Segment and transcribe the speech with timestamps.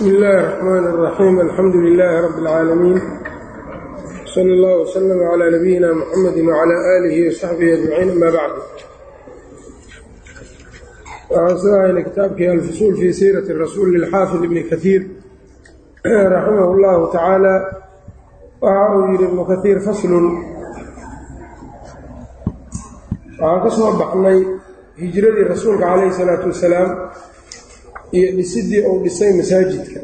[0.00, 2.99] bsmi illaahi الرxmaan الraxiim alxamdu lilaahi rabi اlcaalamiin
[4.33, 8.55] sala اllah wslm clى nabiyina mxamedi wclى aalihi wasaxbihi ajmaciin ama bacd
[11.33, 15.01] waxaan soo haynay kitaabkii alfusuul fii siirati rasuuli lxaafid ibni kaiir
[16.35, 17.53] raximah اllahu tacaala
[18.63, 20.25] waxa uu yihi ibnu kaiir faslun
[23.41, 24.37] waxaan ka soo baxnay
[25.01, 26.89] hijradii rasuulka calayhi salaatu wasalaam
[28.11, 29.99] iyo dhisidii uu dhisay masaajidka.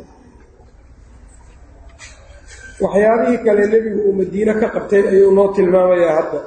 [2.81, 6.39] Waxyaabihii kale nebigu uu madiine ka qabtay ayuu noo tilmaamayaa hadda.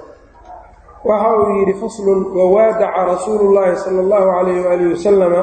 [1.05, 5.41] Waxa uu yidhi faslun wawaadaca rasuulu llaahi sala allahu calayh waalihi wasalama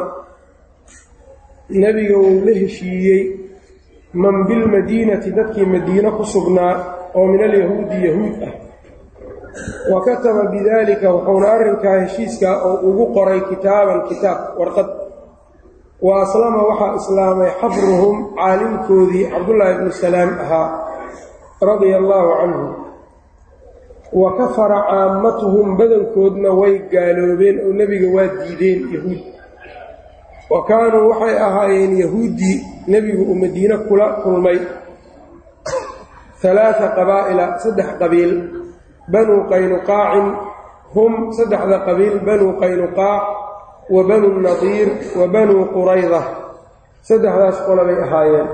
[1.69, 3.21] nebiga uu la heshiiyey
[4.13, 6.73] man bilmadiinati dadkii madiine ku sugnaa
[7.15, 8.53] oo min alyahuudi yahuud ah.
[9.91, 14.87] Wa kataba bidaalika wuxuuna arrinkaa heshiiskaa oo ugu qoray kitaaban kitaab warqad
[16.01, 20.67] wa aslama waxaa islaamay xabruhum caalimkoodii cabdullaahi ibnu salaam ahaa
[21.69, 22.65] radia allaahu canhu
[24.21, 29.21] wa kafara caammatuhum badankoodna way gaaloobeen oo nebiga waa diideen yahuud.
[30.49, 34.59] Wa kaanuu waxay ahaayeen yahuuddii nebigu uu madiine kula kulmay.
[36.43, 38.31] Halaaa qabaa'ila saddex qabiil.
[39.11, 40.27] Banuu qaynuqaacin
[40.95, 43.23] hum saddexda qabiil banuu qaynuqaac
[43.93, 46.21] wa banu nadiir wa banuu qurayda
[47.07, 48.47] saddexdaas qola bay ahaayeen.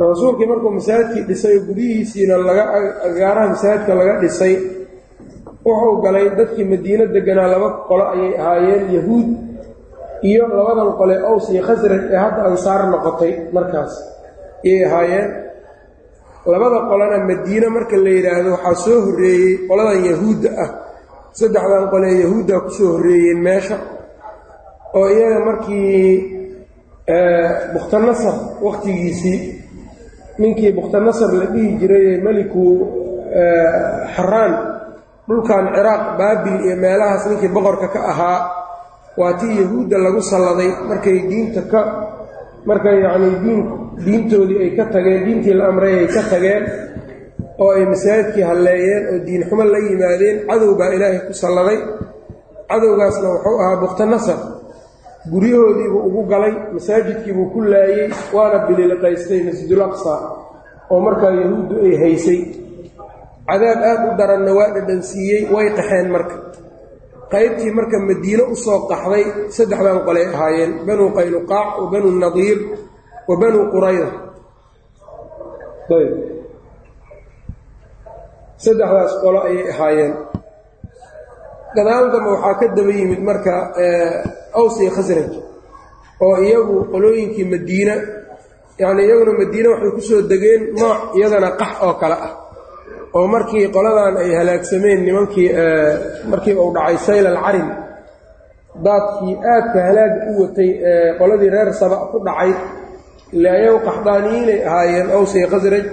[0.00, 2.64] Rasuulkii markuu masaajidkii dhisay oo guryihiisiina laga
[3.08, 4.54] agaaraha masaajidka laga dhisay
[5.66, 9.28] wuxuu galay dadkii madiino deganaa laba qolo ayay ahaayeen yahuud
[10.28, 13.92] iyo labadan qole ows iyo khasraj ee hadda ansaar noqotay markaas.
[14.64, 15.28] Ayay ahaayeen.
[16.52, 20.70] Labada qolena madiine marka la yidhaahdo waxaa soo horreeyey qoladan yahuudda ah
[21.38, 23.76] saddexdan qole ee yahuuddaa ku soo horreeyeen meesha
[24.98, 26.04] oo iyaga markii
[27.74, 28.34] bukhtanasar
[28.66, 29.38] wakhtigiisii
[30.38, 32.64] ninkii bukhtanasar la dhihi jiray meliku
[34.14, 34.52] xaraan
[35.28, 38.38] dhulkan ciraaq baabil iyo meelahaas ninkii boqorka ka ahaa
[39.20, 41.80] waa tii yahuudda lagu salladay markay diinta ka
[42.68, 43.60] markay yacnii diin
[44.04, 46.62] diintoodii ay ka tageen diintii la amray ay ka tageen
[47.62, 51.78] oo ay masaajidkii halleeyeen oo diin xumo la yimaadeen cadow baa ilaahay ku salladay.
[52.70, 54.38] Cadowgaasna wuxuu ahaa bukhtanasar
[55.32, 60.14] guryahoodiibuu ugu galay masaajidkiibuu ku laayey waana bililiqaystay masjidul aqsa
[60.92, 62.40] oo markaa yahuuddu ay haysay.
[63.48, 66.36] Cadaab aad u daranna waa dhadhansiiyey way qaxeen marka.
[67.32, 69.24] Qaybtii marka madiine u soo qaxday
[69.56, 72.58] saddexdan qolay ahaayeen banuu qaynuqaac wa banuu nadiir
[73.28, 74.08] wa banuu qurayda
[78.64, 80.12] saddexdaas qolo ayay ahaayeen.
[81.76, 83.54] Gadaal dambe waxaa ka daba yimid marka
[84.58, 85.30] aws iyo khasraj
[86.24, 87.94] oo iyagu qolooyinkii madiina
[88.82, 92.32] yacnii iyaguna madiine waxay ku soo degeen nooc iyadana qax oo kale ah
[93.16, 95.48] oo markii qoladan ay halaagsameen nimankii
[96.30, 97.68] markii uu dhacay sayl alcarim
[98.86, 100.70] daadkii aadka halaaga u watay
[101.18, 102.52] qoladii reer saba ku dhacay
[103.36, 105.84] ile ayagu qaxdaaniyiinay ahaayeen aws iyo khasraj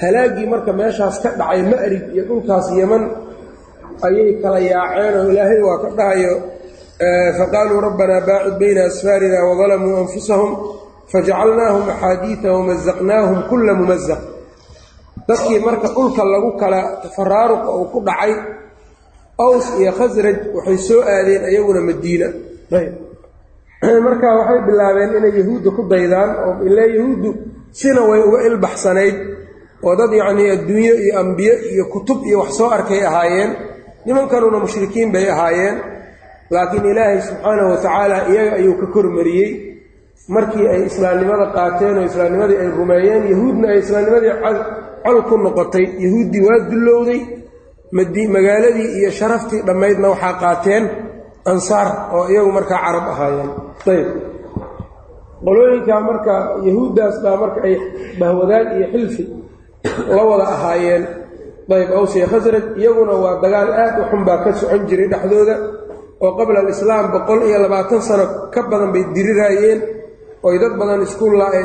[0.00, 3.02] halaaggii marka meeshaas ka dhacay ma'rib iyo dhulkaas yeman
[4.02, 6.34] ayay kala yaaceen oo ilaahay waa ka dhahayo
[7.38, 10.50] faqaaluu rabbanaa baacid bayna asfaarina wadalamuu anfusahum
[11.12, 14.22] fajacalnaahum axaadiida wamazaqnaahum kulla mumazaq
[15.28, 18.34] dadkii marka dhulka lagu kala tafaraaruqa uu ku dhacay
[19.38, 22.26] aws iyo khasraj waxay soo aadeen ayaguna madiina.
[24.06, 27.30] Marka waxay bilaabeen inay yahuudda ku daydaan oo ilaa yahuuddu
[27.72, 29.16] sina way uga ilbaxsanayd
[29.86, 33.50] oo dad yacnii adduunyo iyo ambiye iyo kutub iyo wax soo arkay ahaayeen
[34.06, 35.76] nimankanuna mushrikiin bay ahaayeen
[36.54, 39.50] laakiin ilaahay subxaanahu watacaala iyaga ayuu ka kormariyey.
[40.34, 44.32] Markii ay islaamnimada qaateen oo islaamnimadii ay rumeeyeen yahuudna ay islaamnimadii
[45.04, 45.84] col ku noqotay.
[46.04, 47.20] Yahuuddii waa dullowday
[48.36, 50.84] magaaladii iyo sharaftii dhammaydna waxaa qaateen
[51.52, 53.50] ansaar oo iyagu markaa carab ahaayeen.
[53.92, 54.08] Ayb
[55.44, 56.34] qolooyinkaa marka
[56.66, 57.74] yahuuddaas baa marka ay
[58.20, 59.24] bahwadaag iyo xilfi
[60.16, 61.04] la wada ahaayeen.
[61.76, 65.54] Ayb awsiya khasraj iyaguna waa dagaal aad u xun baa ka socon jiray dhexdooda
[66.24, 68.24] oo qabla alislaam boqol iyo labaatan sano
[68.54, 69.80] ka badan bay diriraayeen
[70.46, 71.24] oy dad badan isku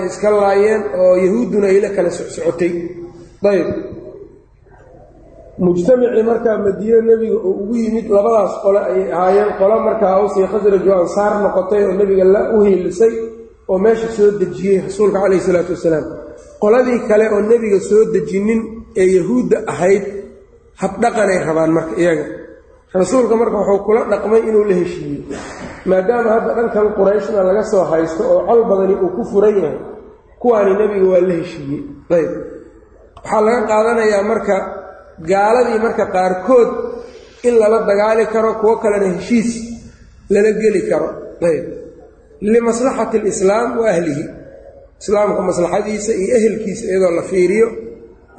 [0.09, 2.71] iska laayeen oo yahuudduna ay la kala socsocotay
[3.51, 3.67] ayb
[5.63, 10.83] mujtamacii markaa madiine nebiga oo ugu yimid labadaas qole ayay ahaayeen qolo markaa awsiya khasraj
[10.91, 13.13] oo ansaar noqotay oo nebiga la u hiilisay
[13.71, 16.05] oo meesha soo dejiyey rasuulka calayhi isalaatu wasalaam
[16.61, 18.61] qoladii kale oo nebiga soo dejinin
[19.01, 20.03] ee yahuudda ahayd
[20.81, 22.25] habdhaqanay rabaan marka iyaga.
[22.99, 25.21] Rasuulka marka wuxuu kula dhaqmay inuu la heshiiyo
[25.89, 29.79] maadaama hadda dhankan qurayshna laga soo haysto oo col badani uu ku furan yahay
[30.41, 31.81] kuwaani nebiga waa la heshiiyey.
[32.17, 32.31] Ayb.
[33.23, 34.55] Waxaa laga qaadanayaa marka
[35.31, 36.69] gaaladii marka qaarkood
[37.47, 39.49] in lala dagaali karo kuwo kalena heshiis
[40.33, 41.09] lala geli karo.
[41.49, 41.65] Ayb.
[42.53, 44.23] Limaslaxati alislaam wa ahlihi
[45.01, 47.67] islaamka maslaxadiisa iyo ehelkiisa iyadoo la fiiriyo.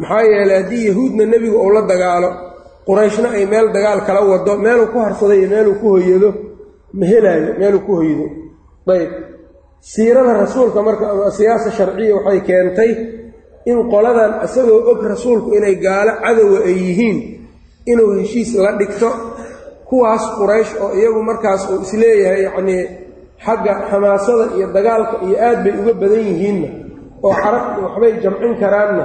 [0.01, 2.31] Maxaa yeelay haddii yahuudna nebigu uu la dagaalo
[2.87, 6.31] qurayshna ay meel dagaal kala wado meeluu ku harsaday iyo meeluu ku hoyado
[6.99, 8.25] ma helaayo meeluu ku hoydo.
[8.95, 9.11] Ayb
[9.93, 11.07] siirada rasuulka marka
[11.37, 12.91] siyaasa sharciya waxay keentay
[13.71, 17.19] in qoladan isagoo og rasuulku inay gaalo cadowa ay yihiin
[17.91, 19.11] inuu heshiis la dhigto.
[19.89, 22.83] Kuwaas quraysh oo iyagu markaas uu is leeyahay yacnii
[23.45, 26.69] xagga xamaasada iyo dagaalka iyo aad bay uga badan yihiinna
[27.27, 29.05] oo carab waxbay jamcin karaanna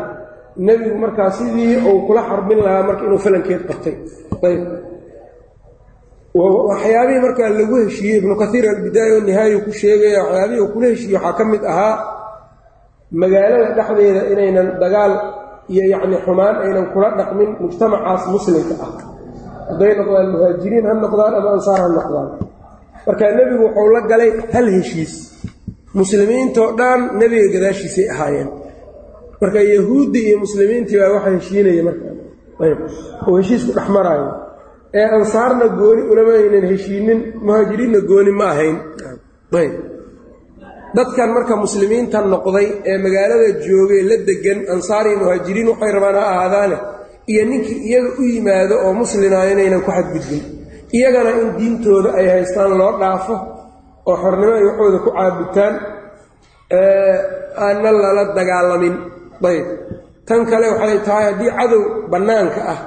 [0.66, 3.96] nebigu markaa sidii uu kula xarbin lahaa marka inuu falankeed qabtay.
[4.48, 4.62] Ayb.
[6.70, 11.38] Waxyaabihii markaa lagu heshiiyey ibnu kaiir albidaaya wanihaaya ku sheegaya waxyaabihii uu kula heshiiyey waxaa
[11.38, 11.96] ka mid ahaa
[13.22, 15.14] magaalada dhexdeeda inaynan dagaal
[15.74, 18.92] iyo yacni xumaan aynan kula dhaqmin mujtamacaas muslimka ah.
[19.70, 22.30] Hadday noqdaan muhaajiriin ha noqdaan ama ansaar ha noqdaan
[23.08, 25.14] marka nebigu wuxuu la galay hal heshiis.
[26.00, 28.50] Muslimiintoo dhan nebiga gadaashiisay ahaayeen.
[29.42, 32.14] Marka yahuuddi iyo muslimiintii baa waxa heshiinaya markaa
[32.66, 32.80] ayb.
[33.28, 34.28] Oo heshiisku dhex maraayo.
[35.00, 38.78] Ee ansaarna gooni ulama aynan heshiinin muhaajiriinna gooni ma ahayn.
[40.98, 46.24] Dadkan marka muslimiinta noqday ee magaalada joogay la degan ansaar iyo muhaajiriin waxay rabaan ha
[46.34, 46.78] ahaadaane
[47.32, 50.44] iyo ninkii iyaga u yimaado oo muslimaa inaynan ku xadgudbin
[50.98, 53.36] iyagana in diintooda ay haystaan loo dhaafo
[54.10, 55.74] oo xornimo ay waxooda ku caabutaan
[57.66, 58.96] aanna lala dagaalamin.
[59.50, 59.66] Ayb.
[60.28, 61.82] Tan kale waxay tahay haddii cadow
[62.12, 62.80] bannaanka ah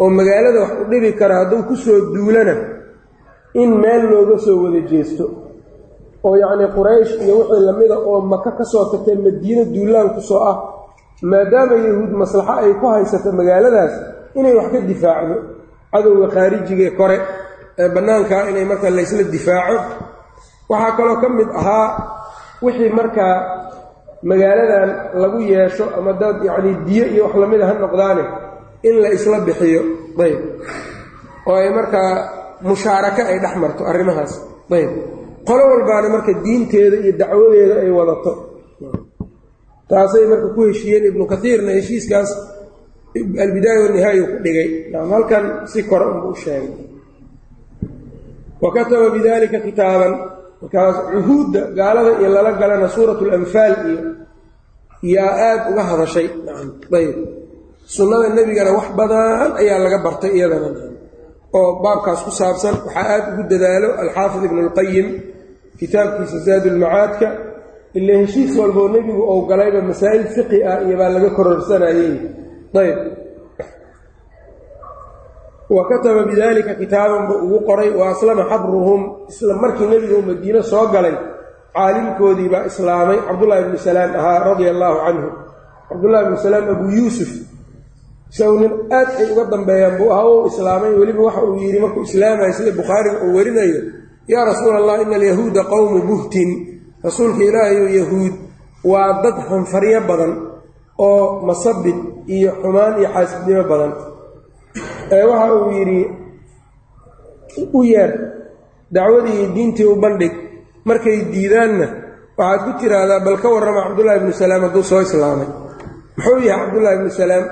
[0.00, 2.54] oo magaalada wax u dhibi kara hadduu ku soo duulana
[3.62, 5.24] in meel looga soo wada jeesto
[6.26, 10.40] oo yacnii quraysh iyo wixii lamida oo maka ka soo tagtay madiino duulaan ku soo
[10.50, 10.56] ah
[11.30, 13.94] maadaama yahuud maslaxo ay ku haysato magaaladaas
[14.38, 15.36] inay wax ka difaacdo
[15.94, 17.16] cadowga khaarijigee kore
[17.82, 19.76] ee bannaankaa inay markaa laysla difaaco.
[20.70, 21.86] Waxaa kaloo ka mid ahaa
[22.64, 23.34] wixii markaa
[24.28, 24.90] magaaladan
[25.22, 28.24] lagu yeesho ama dad yacnii diyo iyo wax lamida ha noqdaane
[28.88, 29.80] in la isla bixiyo
[30.24, 30.40] ayb.
[31.48, 32.10] Oo ay markaa
[32.68, 34.32] mushaarako ay dhex marto arrimahaas
[34.76, 34.90] ayb.
[35.48, 38.32] Qolo walbaana marka diinteeda iyo dacwadeeda ay wadato.
[39.90, 42.30] Taasay marka ku heshiiyeen ibnu kaiirna heshiiskaas
[43.44, 44.68] albidaaya wanihaaya ku dhigay.
[45.12, 46.72] Halkan si kore unba u sheegay.
[48.62, 50.12] Wa kataba bidalika kitaaban.
[50.62, 53.98] Markaas cuhuudda gaalada iyo lala galana suurat lanfaal iyo
[55.14, 56.26] yaa aad uga hadashay.
[56.98, 57.14] Ayb
[57.94, 60.70] sunnada nebigana wax badan ayaa laga bartay iyadana.
[61.58, 65.06] Oo baabkaas ku saabsan waxaa aad ugu dadaalo alxaafid ibnu اlqayim
[65.78, 67.28] kitaabkiisa zaad ulmacaadka
[67.98, 72.12] ila heshiis walboo nebigu ou galayba masaa'il fiqi ah iyo baa laga kororsanayey
[72.74, 72.98] ayb
[75.70, 76.24] wa kataba
[76.78, 81.14] kitaaban buu ugu qoray wa aslama xabruhum isla markii nebigu madiine soo galay
[81.74, 85.28] caalimkoodii baa islaamay cabdullahi ibnu salaam ahaa radia allaahu canhu
[85.88, 87.30] cabdullahi ibnu salaam abuu yuusuf
[88.30, 92.02] isagu nin aad ay uga dambeeyaan buu ahaa u islaamay weliba waxa uu yidhi markuu
[92.02, 93.80] islaamayo sida bukhaariga uu warinayo
[94.28, 96.50] yaa rasuula allah ina alyahuuda qowmu buhtin
[97.04, 98.34] rasuulka ilaahayo yahuud
[98.84, 100.53] waa dad hanfaryo badan
[100.98, 101.96] oo masabid
[102.36, 103.92] iyo xumaan iyo xaasidnimo badan.
[105.14, 106.00] Ee waxa uu yidhi
[107.72, 108.10] u yeer
[108.94, 110.32] dacwadii iyo diintii u bandhig.
[110.84, 111.86] Markay diidaanna
[112.38, 115.48] waxaad ku tiraahdaa bal ka warrama cabdullahi ibnu salaam hadduu soo islaamay.
[116.16, 117.44] Muxuu yahay cabdullahi ibnu salaam?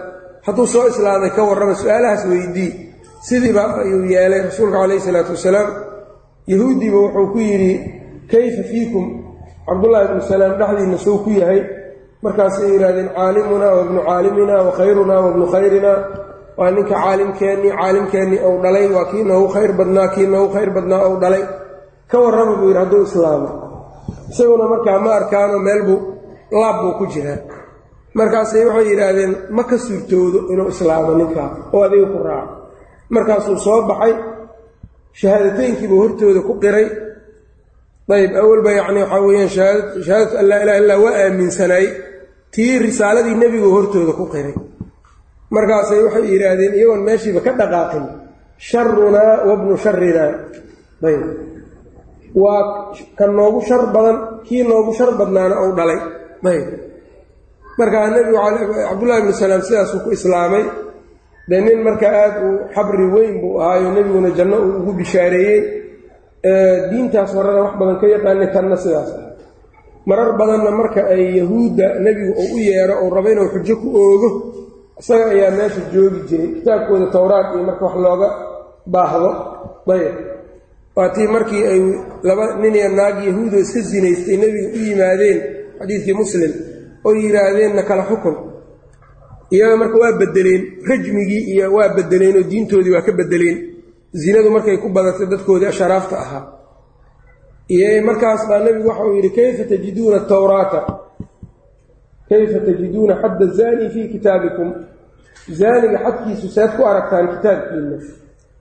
[0.46, 2.70] Hadduu soo islaamay ka warrama su'aalahaas weydii.
[3.26, 5.68] Sidiiba ayuu yeelay rasuulka calayhi isalaatu wasalaam.
[6.50, 7.72] Yahuudiiba wuxuu ku yidhi
[8.30, 9.04] kayfa fiikum?
[9.66, 11.60] Cabdullaahi ibnu salaam dhexdiinna suu ku yahay
[12.24, 15.92] markaasay yidhahdeen caalimunaa wabnu caalimina wa khayrunaa wabnu khayrina.
[16.58, 21.02] Waa ninka caalimkeennii caalimkeennii ou dhalay waa kii noogu khayr badnaa kii noogu khayr badnaa
[21.08, 21.44] ou dhalay.
[22.10, 23.48] Ka warrama buu yidhi hadduu islaamo.
[24.30, 25.98] Isaguna markaa ma arkaano meel buu
[26.60, 27.38] laab buu ku jiraa.
[28.18, 32.54] Markaasay waxay yidhaahdeen ma ka suurtoodo inuu islaamo ninkaa oo adiga ku raaco
[33.14, 34.14] markaasuu soo baxay
[35.20, 36.86] shahaadateynkiibuu hortooda ku qiray.
[38.16, 39.48] Ayb awalba yacni waxaa weeyaan
[40.06, 41.86] shahaadatu an laa ilaha illaa waa aaminsanaay
[42.54, 44.54] tii risaaladii nebigu hortooda ku qiray.
[45.54, 48.04] Markaasay waxay yidhaahdeen iyagoon meeshiiba ka dhaqaaqin
[48.68, 50.30] sharunaa wabnu sharinaa
[51.08, 51.22] ayb.
[52.42, 52.62] Waa
[53.18, 54.16] ka noogu shar badan
[54.46, 56.00] kii noogu shar badnaana ou dhalay.
[56.50, 56.68] Ayb.
[57.78, 58.38] Markaa nebigu
[58.88, 60.64] cabdullahi ibnu salaam sidaasuu ku islaamay.
[61.48, 65.60] Dee nin marka aada uu xabri weyn buu ahaayo nebiguna janno uu ugu bishaareeyey
[66.90, 69.10] diintaas horena wax badan ka yaqaanay tanna sidaas.
[69.18, 69.31] ah
[70.08, 74.28] marar badanna marka ay yahuudda nebigu uu u yeedho uu rabo inuu xujo ku oogo
[75.00, 76.48] isaga ayaa meesha joogi jiray.
[76.58, 78.28] Kitaabkooda towraad iyo marka wax looga
[78.94, 79.30] baahdo
[79.94, 80.14] ayb.
[80.96, 81.80] Waa tii markii ay
[82.28, 85.38] laba nin iyo naag yahuudo iska sinaystay nebiga u yimaadeen
[85.78, 86.52] xadiidkii muslim
[87.06, 88.36] oo yidhaahdeenna kala xukun.
[89.54, 93.58] Iyaga marka waa bedeleen rajmigii iyo waa bedeleen oo diintoodii waa ka bedeleen
[94.22, 96.44] zinadu markay ku badatay dadkoodii asharaafta ahaa
[97.74, 100.80] iyo markaas baa nebigu waxa uu yidhi kayfa tajiduuna tawraata?
[102.28, 104.68] Kayfa tajiduuna xadda zaani fii kitaabikum?
[105.58, 107.96] Zaaniga xadkiisu seed ku aragtaan kitaabkiina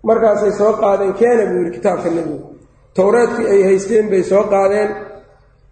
[0.08, 2.46] markaasay soo qaadeen keena buu yidhi kitaabka nebiga
[2.98, 4.89] towraadkii ay haysteen bay soo qaadeen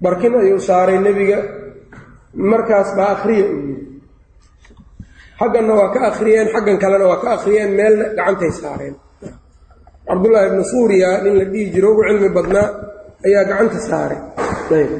[0.03, 1.37] barkin ayuu saaray nebiga
[2.51, 3.85] markaas baa akhriya uu yidhi.
[5.39, 8.95] Xagganna waa ka akhriyeen xaggan kalena waa ka akhriyeen meelna gacantay saareen.
[10.07, 12.67] Cabdullaahi ibnu suuriya nin la dhihi jiro ugu cilmi badnaa
[13.25, 14.19] ayaa gacanta saaray.
[14.77, 14.91] Ayb.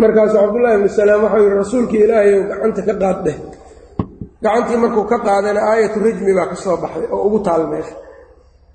[0.00, 3.36] Markaasuu cabdullaahi ibnu salaam waxau yidhi rasuulkii ilaahayow gacanta ka qaad dheh
[4.44, 7.94] gacantii markuu ka qaadana aayatu rajmi baa ka soo baxday oo ugu taal meesha.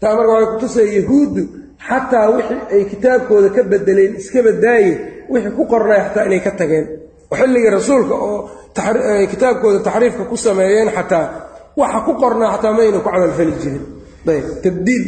[0.01, 1.41] Taa marka waxay kutusaya yahuuddu
[1.87, 4.91] xataa wixii ay kitaabkooda ka bedeleen iska badaaye
[5.31, 6.85] wixii ku qornay xataa inay ka tageen.
[7.39, 8.37] Xilligii rasuulka oo
[9.31, 11.25] kitaabkooda taxriifka ku sameeyeen xataa
[11.79, 13.83] waxa ku qornaa xataa mayna ku camalfali jirin.
[14.31, 14.45] Ayb.
[14.63, 15.03] Tabdiil.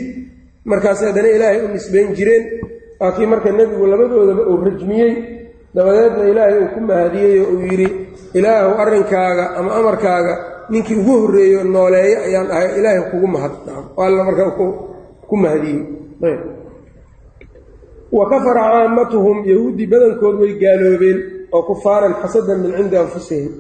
[0.69, 2.43] Markaas haddana ilaahay u nisbayn jireen
[2.99, 5.11] waa kii marka nebigu labadoodaba uu rajmiyey
[5.75, 7.87] dabadeedna ilaahay uu ku mahadiyey oo uu yidhi
[8.37, 10.33] ilaahu arrinkaaga ama amarkaaga
[10.69, 13.51] ninkii ugu horreeyo nooleeyo ayaan ahay ilaahay kugu mahad
[14.03, 14.51] alla markaa
[15.29, 15.81] ku mahadiyey.
[18.11, 21.19] Wa kafara caamatuhum yahuuddii badankood way gaaloobeen
[21.55, 23.51] oo kufaaran xasadan min cindi anfusihim.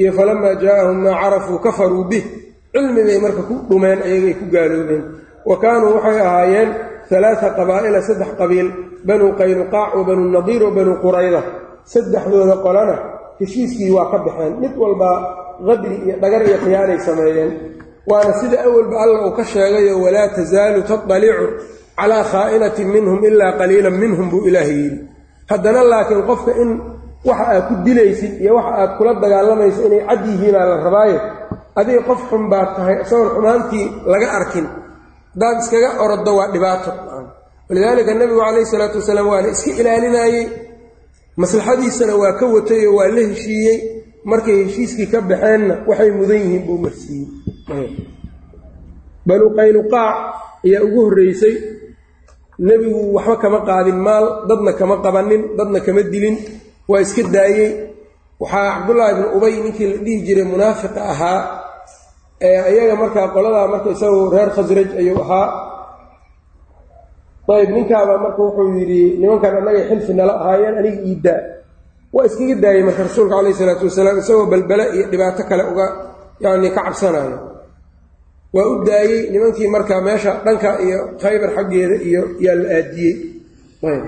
[0.00, 2.24] Iyo falamaa jaaahum maa carafuu kafaruu bih.
[2.72, 5.02] Cilmi bay marka ku dhumeen ayagay ku gaaloobeen.
[5.48, 6.70] Wa kaanuu waxay ahaayeen
[7.18, 8.68] alaaa qabaa'ila saddex qabiil
[9.08, 11.40] banuu qaynuqaac wa banuu nadiir wa banuu qurayda
[11.92, 12.96] saddexdooda qolana
[13.40, 14.52] heshiiskii waa ka baxeen.
[14.62, 15.16] mid walbaa
[15.66, 17.50] qadri iyo dhagar iyo khiyaanay sameeyeen.
[18.10, 21.46] waana sida awalba alla uu ka sheegayo walaa tasaalu tadalicu
[21.98, 24.98] calaa khaa'inatin minhum ilaa qaliilan minhum buu ilaahay yidhi
[25.50, 26.70] haddana laakiin qofka in
[27.28, 31.16] waxa aad ku dilaysid iyo waxa aad kula dagaalamayso inay cad yihiinaa la rabaaye
[31.80, 34.66] adiga qof xun baad tahay isagoon xumaantii laga arkin
[35.36, 36.92] haddaad iskaga oroddo waa dhibaato.
[37.68, 40.44] Walidaalika nebigu calayhi salaatu wasalaam waa la iska ilaalinayey.
[41.36, 43.78] Maslaxadiisana waa ka watay oo waa la heshiiyey.
[44.24, 47.28] Markay heshiiskii ka baxeenna waxay mudan yihiin buu marsiiyey.
[49.26, 50.16] Banuu qaynuqaac
[50.66, 51.54] ayaa ugu horreysay.
[52.58, 56.36] Nebigu waxba kama qaadin maal dadna kama qabanin dadna kama dilin
[56.88, 57.70] waa iska daayey.
[58.40, 61.40] Waxaa cabdullaahi ibnu ubay ninkii la dhihi jiray munaafiqa ahaa
[62.40, 65.48] ayaga markaa qoladaa marka isagoo reer khasraj ayuu ahaa.
[67.48, 71.40] Ayb ninkaabaa marka wuxuu yidhi nimankan annagay xilfi nala ahaayeen aniga iiddaa
[72.14, 75.86] waa iskaga daayey marka rasuulka calayhi isalaatu wasalaam isagoo balbele iyo dhibaato kale uga
[76.42, 77.38] yacni ka cabsanayo
[78.54, 83.14] waa u daayey nimankii marka meesha dhanka iyo khaybar xaggeeda iyo yaa la aadiyey.
[83.88, 84.04] Ayb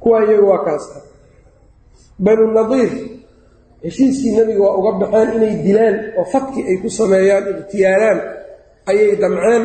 [0.00, 0.98] kuwa iyagu waa kaasta
[2.24, 2.92] banu nadiir
[3.86, 8.18] heshiiskii nebiga waa uga baxeen inay dilaan oo fadki ay ku sameeyaan iqhtiyaalaan
[8.90, 9.64] ayay damceen.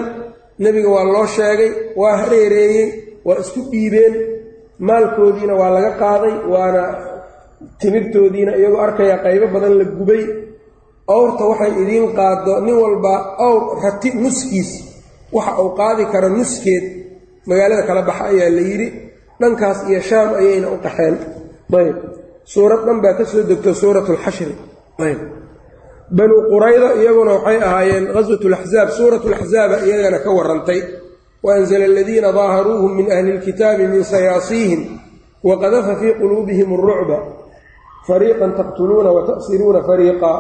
[0.63, 2.88] Nebiga waa loo sheegay waa hareereeyey
[3.28, 4.13] waa isku dhiibeen.
[4.88, 6.84] Maalkoodiina waa laga qaaday waana
[7.82, 10.24] timirtoodiina iyagoo arkaya qaybo badan la gubay.
[11.16, 13.13] Awrta waxay idiin qaado nin walba
[13.46, 14.72] awr rati nuskiis
[15.36, 16.84] waxa uu qaadi karo nuskeed
[17.50, 18.88] magaalada kala baxa ayaa la yidhi.
[19.42, 21.16] Dhankaas iyo shaam ayayna u qaxeen.
[21.80, 21.96] Ayb
[22.44, 24.56] suurad dhan baa ka soo degto suurat alxashri
[25.00, 25.20] ayb.
[26.12, 30.80] Banuu qurayda iyaguna waxay ahaayeen ghaswat laxzaab suurat laxzaaba iyagana ka warantay
[31.46, 34.82] waanzla aladiina daaharuuhum min ahli lkitaabi min sayaasiihim
[35.44, 37.18] waqadafa fii quluubihim alrucba
[38.08, 40.32] fariiqan taqtuluuna wata'siruuna fariiqa.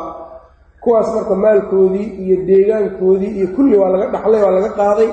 [0.81, 5.09] Kuwaas marka maalkoodii iyo deegaankoodii iyo kulli waa laga dhaxlay waa laga qaaday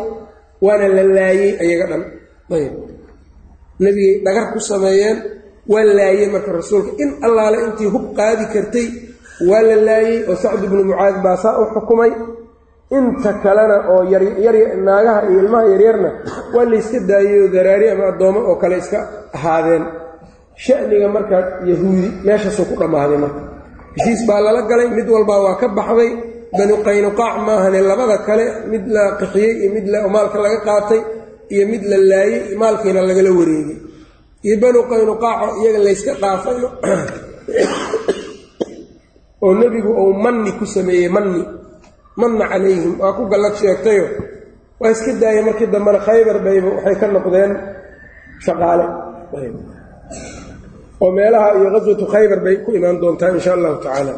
[0.64, 2.02] waana la laayey ayaga dhan.
[2.56, 2.72] Ayb.
[3.82, 5.16] Nebigay dhagar ku sameeyeen
[5.72, 6.90] waa laayey marka rasuulka.
[7.02, 8.86] In allaale intii hub qaadi kartay
[9.50, 12.12] waa la laayey oo sacd ibnu mucaad baa saa u xukumay.
[12.96, 14.56] Inta kalena oo yaryar
[14.86, 16.10] naagaha iyo ilmaha yaryarna
[16.54, 18.98] waa layska daayey oo daraari ama addoommo oo kale iska
[19.36, 19.84] ahaadeen.
[20.64, 23.40] Sha'niga markaa yahuudi meeshaasuu ku dhammaaday marka.
[23.96, 26.10] Heshiis baa lala galay mid walbaa waa ka baxday.
[26.58, 29.84] Banu qaynuqaac maahane labada kale mid la qixiyey iyo mid
[30.14, 31.00] maalka laga qaatay
[31.54, 33.76] iyo mid la laayey maalkiina lagala wareegay
[34.44, 36.68] iyo banu qaynuqaaco iyaga layska dhaafayo
[39.42, 41.42] oo nebigu uu manni ku sameeyey manni
[42.18, 44.06] manna calayhim waa ku gallad sheegtayo.
[44.80, 47.52] Waa iska daaya markii dambena khaybar bayba waxay ka noqdeen
[48.42, 48.86] shaqaale.
[51.00, 54.14] Oo meelaha iyo qaswatu khaybar bay ku imaan doontaa insha allahu tacaala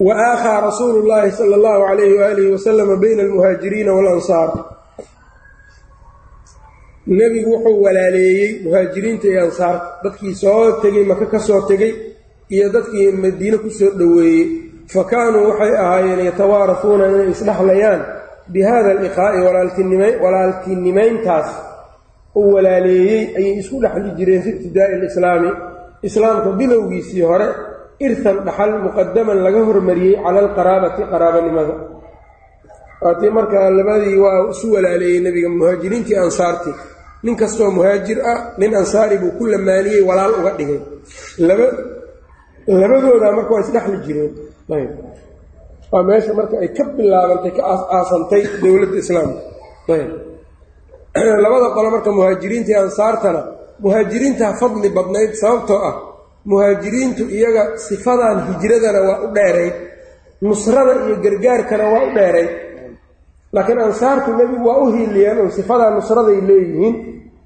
[0.00, 4.50] wa aakhaa rasuulu llaahi sala allahu calayhi waalihi wasalama bayna almuhaajiriina waalansaar
[7.06, 11.92] nebigu wuxuu walaaleeyey muhaajiriinta iyo ansaarta dadkii soo tegey maka ka soo tegey
[12.48, 14.48] iyo dadkii madiine ku soo dhoweeyey
[14.86, 18.00] fa kaanuu waxay ahaayeen yatawaarafuuna inay isdhexlayaan
[18.52, 19.38] bi hada aliqaa'i
[20.24, 21.48] walaaltinimayntaas
[22.36, 25.50] uu walaaleeyey ayay isku dhexli jireen fi ibtidaa'i alislaami
[26.02, 27.48] islaamka bilowgiisii hore
[28.06, 31.74] irtan dhaxal muqadaman laga hormariyey cala alqaraabati qaraabanimada.
[33.04, 36.74] Waatii markaa labadii waa isu walaaleeyey nebiga muhaajiriintii ansaartii
[37.24, 40.80] nin kastoo muhaajir ah nin ansaari buu ku lamaaniyey walaal uga dhigay.
[42.80, 44.32] Labadoodaa marka waa isdhexli jireen.
[45.92, 47.62] Waa meesha marka ay ka bilaabantay ka
[47.96, 49.40] aasantay dowladda islaamka.
[51.44, 53.40] Labada qolo marka muhaajiriintii ansaartana
[53.84, 55.94] muhaajiriintaa fadli badnayd sababtoo ah
[56.50, 59.74] muhaajiriintu iyaga sifadan hijradana waa u dheerayd
[60.42, 62.50] nusrada iyo gargaarkana waa u dheerayd
[63.52, 66.94] laakiin ansaartu nebigu waa u hiiliyeen oo sifadaa nusraday leeyihiin.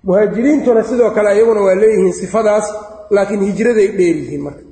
[0.06, 2.66] Muhaajiriintuna sidoo kale iyaguna waa leeyihiin sifadaas
[3.10, 4.62] laakiin hijraday dheeryihiin marka.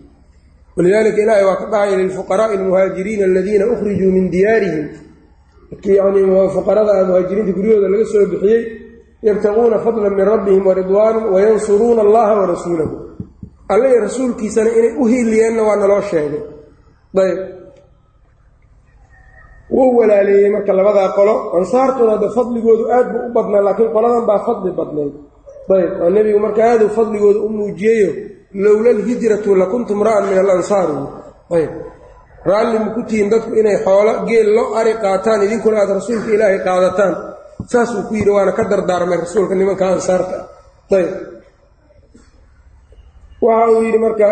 [0.76, 4.86] Walidaalika ilaahay waa ka dhahaya lilfuqaraa'i almuhaajiriina aladiina ukhrijuu min diyaarihim.
[5.70, 8.62] Dadkii yanii fuqarada muhaajiriinta guryahooda laga soo bixiyey
[9.22, 12.94] yabtaquuna fadlan min rabbihim waridwaanan wayansuruuna allaha warasuulahu
[13.72, 16.42] alle iyo rasuulkiisana inay u hiiliyeenna waa naloo sheegay.
[17.22, 17.38] Ayb
[19.70, 21.34] wuu walaaleeyey marka labadaa qolo.
[21.58, 25.12] Ansaartuna hadda fadligoodu aad buu u badnaa laakiin qoladan baa fadli badnayd.
[25.76, 28.10] Ayb oo nebigu marka aaduu fadligooda u muujiyeyo
[28.64, 30.88] lowla alhijratu lakuntu mra'an min alansaar.
[31.56, 31.70] Ayb
[32.50, 37.14] raalli maku tihiin dadku inay xoolo geel lo ari qaataan idinkuna aad rasuulka ilaahay qaadataan.
[37.72, 40.36] Saasuu ku yidhi waana ka dardaarmay rasuulka nimanka ansaarta.
[40.98, 41.10] Ayb
[43.42, 44.26] waxa uu yidhi marka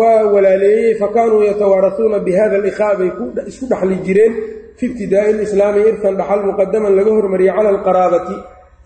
[0.00, 3.10] waa walaaleeyey fa kaanuu yatawaarasuuna bi hada aliqaa bay
[3.50, 4.32] isku dhexli jireen
[4.78, 8.36] fi ibtidaa'i lislaami irkan dhaxal muqadaman laga hormariyey cala alqaraabati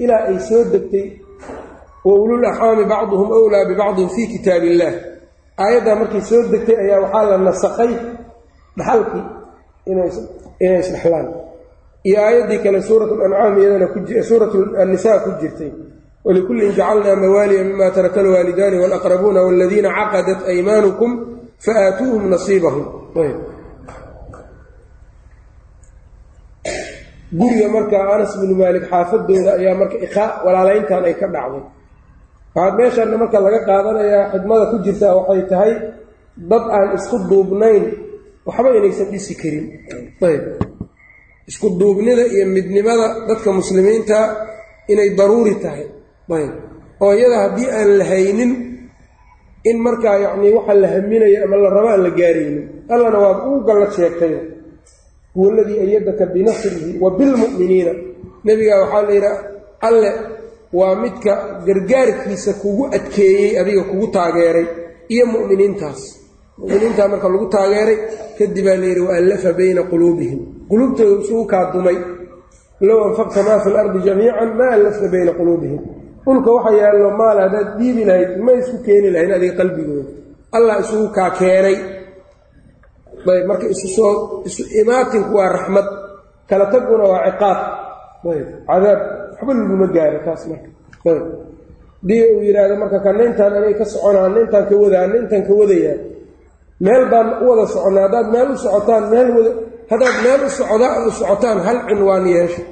[0.05, 1.07] ilaa ay soo degtay
[2.07, 4.95] wa ulul axaami bacduhum wlaa bibacdin fii kitaab illaah
[5.65, 7.93] aayaddaa markay soo degtay ayaa waxaa la nasakhay
[8.79, 9.25] dhaxalkii
[9.91, 10.09] inay
[10.83, 11.27] isdhexlaan
[12.09, 13.87] iyo aayaddii kale suurat lancaam iyadana
[14.31, 15.71] suurat annisaa ku jirtay
[16.27, 21.11] walikullin jacalnaa mawaaliya mima taraka alwaalidaani walaqrabuuna waladiina caqadat aymaanukum
[21.65, 22.85] faaatuuhum nasiibahum
[27.39, 31.63] guriga marka anas binu maalik xaafadooda ayaa marka iqaa walaalayntan ay ka dhacday
[32.55, 35.73] waxaad meeshanna marka laga qaadanayaa xidmada ku jirtaa waxay tahay
[36.51, 37.85] dad aan isku duubnayn
[38.47, 39.67] waxba inaysan dhisi karin
[40.29, 40.43] ayb
[41.51, 44.19] isku duubnida iyo midnimada dadka muslimiinta
[44.93, 45.85] inay daruuri tahay
[47.05, 48.53] oo iyada haddii aan la haynin
[49.71, 52.65] in markaa yacnii waxa la haminayo ama la rabo aan la gaaraynin
[52.95, 54.35] allana waad uu gallad sheegtay
[55.35, 57.93] huwa aladii ayadaka binasrihi wa bilmu'miniina
[58.45, 59.39] nebigaa waxaa la yidhaha
[59.89, 60.11] alle
[60.73, 61.33] waa midka
[61.67, 64.67] gargaarkiisa kugu adkeeyey adiga kugu taageeray
[65.09, 66.01] iyo mu'miniintaas.
[66.59, 67.99] Mu'miniintaa marka lagu taageeray
[68.39, 70.41] kadib baa layidhi waallafa bayna quluubihim.
[70.71, 71.99] Quluubtooda isugu kaa dumay.
[72.81, 75.81] Low anfaqta maa fi lardi jamiican maa allafta bayna quluubihim
[76.25, 80.11] dhulka waxa yaallo maal haddaad dhiibi lahayd ma isku keeni lahayn adiga qalbigooda.
[80.57, 81.77] Allah isugu kaa keenay.
[83.33, 84.13] Ayb marka isu soo
[84.49, 85.87] isu imaatinku waa raxmad.
[86.49, 87.59] Kala taguna waa ciqaab.
[88.35, 89.01] Ayb cadaab.
[89.33, 90.69] Waxba laguma gaaro taas marka.
[91.11, 91.25] Ayb.
[92.03, 95.43] Hadii uu yidhaahdo marka kana intaan anay ka soconaa ana intaan ka wadaa ana intaan
[95.49, 95.97] ka wadayaa
[96.85, 99.53] meel baan u wada soconnaa haddaad meel u socotaan meel wada
[99.91, 102.63] haddaad meel u socda u socotaan hal cinwaan yeesho.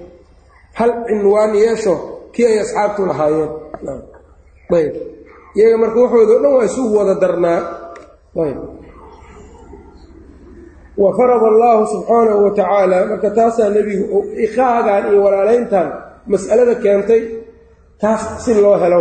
[0.79, 1.95] Hal cinwaan yeesho
[2.35, 3.51] kii ay asxaabtu lahaayeen.
[4.77, 4.95] Ayb.
[5.57, 7.61] Iyaga marka waxooda o dhan waa isugu wada darnaa.
[8.45, 8.59] Ayb.
[10.97, 15.87] Wa farada allaahu subxaanahu wa tacaala marka taasaa nebigu iqaagan iyo walaalayntan
[16.27, 17.23] mas'alada keentay
[18.01, 19.01] taas si loo helo.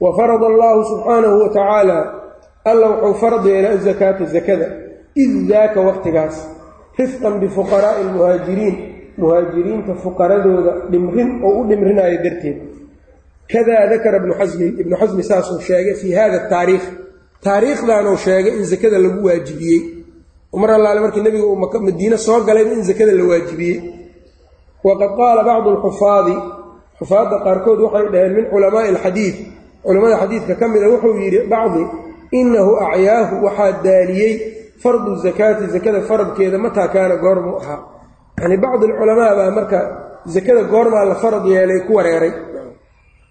[0.00, 1.98] Wa farada allaahu subxaanahu wa tacaala
[2.64, 4.66] alla wuxuu farad yeelay azakaata zakada
[5.14, 6.36] id daaka waqtigaas
[6.98, 12.58] rifqan bifuqaraa'i almuhaajiriin muhaajiriinta fuqaradooda dhimrin oo u dhimrinaayo darteed.
[13.52, 16.86] Kadaa dakara ibnu xasmin ibnu xasmi saasuu sheegay fii hada taariikh.
[17.44, 19.80] Taariikhdaanuu sheegay in zakada lagu waajibiyey.
[20.62, 23.76] Mar allaale markii nebiga uu madiine soo galayba in zakada la waajibiyey.
[24.86, 26.34] Waqad qaala bacdu alxufaadi
[26.98, 29.36] xufaadda qaarkood waxay dhaheen min culamaa'i alxadiid.
[29.86, 31.82] Culammada xadiidka ka mida wuxuu yidhi bacdi
[32.38, 34.32] innahu acyaahu waxaa daaliyey
[34.82, 37.80] fardu zakaati zakada faradkeeda mataa kaana goormuu ahaa
[38.38, 39.78] yacni bacdi alculamaa baa marka
[40.34, 42.32] zakada goormaa la farad yeelay ku wareeray.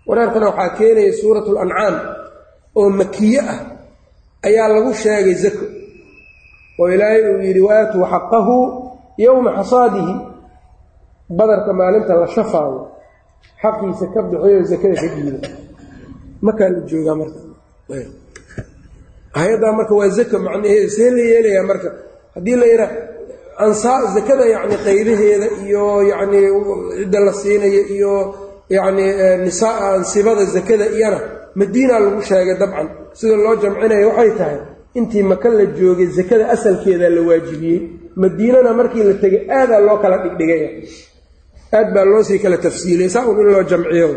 [0.08, 1.96] Wareerkana waxaa keenaya suuratu lancaam
[2.80, 3.60] oo makiye ah
[4.48, 5.66] ayaa lagu sheegay zako.
[6.80, 8.56] Oo ilaahay uu yidhi waatuu xaqahu
[9.26, 10.14] yowma xasaadihi
[11.38, 12.80] badarka maalinta la shafaayo
[13.62, 15.40] xaqiisa ka bixiyo zakada ka dhiiba
[16.46, 17.40] makaa la joogaa marka.
[19.38, 21.90] Hay'addaa marka waa zaka macnaheedu see la yeelayaa marka.
[22.36, 22.90] Haddii la yidhaa
[24.16, 26.40] zakada yacni qaybaheeda iyo yacni
[26.98, 28.36] cidda la siinayo iyo
[28.70, 29.06] yacni
[29.44, 31.20] nisaa ansibada zakada iyana
[31.56, 34.58] madiina lagu sheegay dabcan sida loo jamcinayo waxay tahay
[34.96, 37.82] intii maka la joogay zakada asalkeeda la waajibiyey.
[38.16, 40.70] Madiinana markii la tegay aadaa loo kala dhigdhigaya
[41.74, 44.10] aad baa loo sii kala tafsiiliyay saa un in loo jamciyo.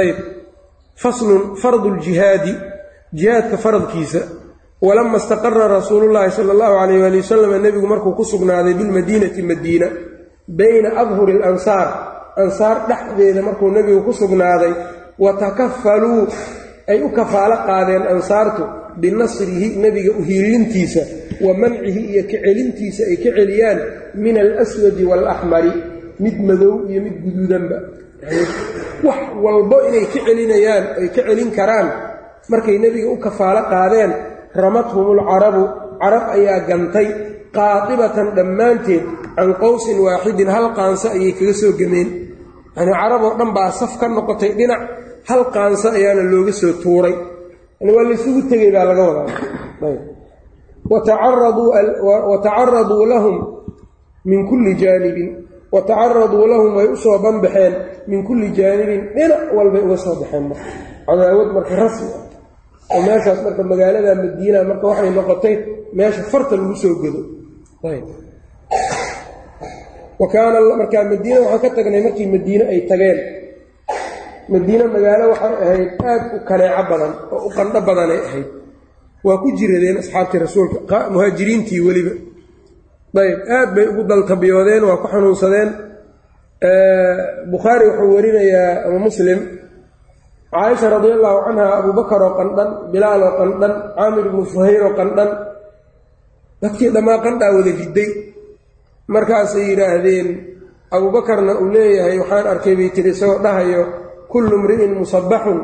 [0.00, 0.16] Ayb
[0.96, 2.54] faslun fardu ljihaadi
[3.12, 4.20] jihaadka faradkiisa
[4.80, 9.86] walama istaqara rasuulu llaahi sala allahu calayh waali wasalam nebigu markuu ku sugnaaday bilmadiinati madiina
[10.48, 11.88] bayna adhuri alansaar
[12.36, 14.72] ansaar dhexdeeda markuu nebigu ku sugnaaday
[15.18, 15.32] wa
[16.86, 18.62] ay u kafaalo qaadeen ansaartu
[19.00, 21.02] binasrihi nebiga uhiilintiisa
[21.40, 23.78] wa mancihi iyo ka celintiisa ay ka celiyaan
[24.14, 25.72] min alaswadi waalaxmari
[26.20, 27.76] mid madow iyo mid guduudanba.
[29.04, 31.88] Wax walbo inay ka celinayaan ay ka celin karaan
[32.48, 35.62] markay nebiga u kafaalo qaadeen ramathum ulcarabu
[36.02, 37.08] carab ayaa gantay
[37.56, 39.04] qaadibatan dhammaanteed
[39.36, 42.08] can qowsin waaxidin hal qaanso ayay kaga soo gemeen
[42.76, 44.82] yanii carab oo dhan baa saf ka noqotay dhinac
[45.28, 47.14] hal qaanso ayaana looga soo tuuray.
[47.80, 49.28] Yani waa laysugu tegey baa laga wadaa.
[50.90, 50.98] Wa
[52.44, 53.36] tacaraduu lahum
[54.24, 55.28] min kulli jaanibin.
[55.72, 57.74] Wa tacaraduu lahum way u soo banbaxeen
[58.06, 59.00] min kulli jaanibin.
[59.16, 60.64] Dhinac walbay uga soo baxeen marka.
[61.06, 62.25] Cadaawad marka rasmi ah
[62.94, 65.54] oo meeshaas marka magaalada madiina marka waxay noqotay
[65.98, 67.20] meesha farta lagu soo godo.
[70.20, 73.18] Wa kaana markaa madiina waxaan ka tagnay markii madiine ay tageen.
[74.52, 78.46] Madiine magaalo waxay ahayd aad u kaneeco badan oo u qandho badanay ahayd.
[79.26, 82.12] Waa ku jiradeen asxaabtii rasuulka muhaajiriintii weliba.
[83.22, 85.70] Ayb aad bay ugu daltabiyoodeen waa ku xanuunsadeen.
[87.52, 89.38] Bukhaari wuxuu warinayaa ama muslim
[90.52, 95.30] caaisha radi allahu canha abubakar oo qandhan bilaal oo qandhan caamir ibnu fuhayr oo qandhan
[96.62, 98.10] dadkii dhammaa qandhaa wada riday
[99.14, 100.28] markaasay yidhaahdeen
[100.96, 103.82] abuubakarna uu leeyahay waxaan arkay bay tiri isagoo dhahayo
[104.32, 105.58] kullu mri'in musabaxun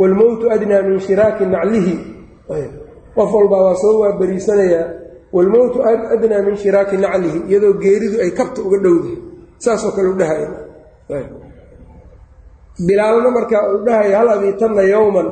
[0.00, 1.94] waalmowtu adnaa min shiraaki naclihi.
[3.16, 4.86] Qof walbaa waa soo waabariisanayaa
[5.36, 5.78] waalmowtu
[6.14, 9.16] adnaa min shiraaki naclihi iyadoo geeridu ay kabta uga dhowdahay.
[9.64, 10.48] Saasoo kale u dhahaya
[12.86, 15.28] bilaalna markaa uu dhahaya hal abiitanna yowman.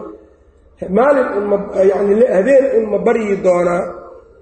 [0.96, 1.57] Maalin unma
[1.90, 3.83] yacni habeen unma baryi doonaa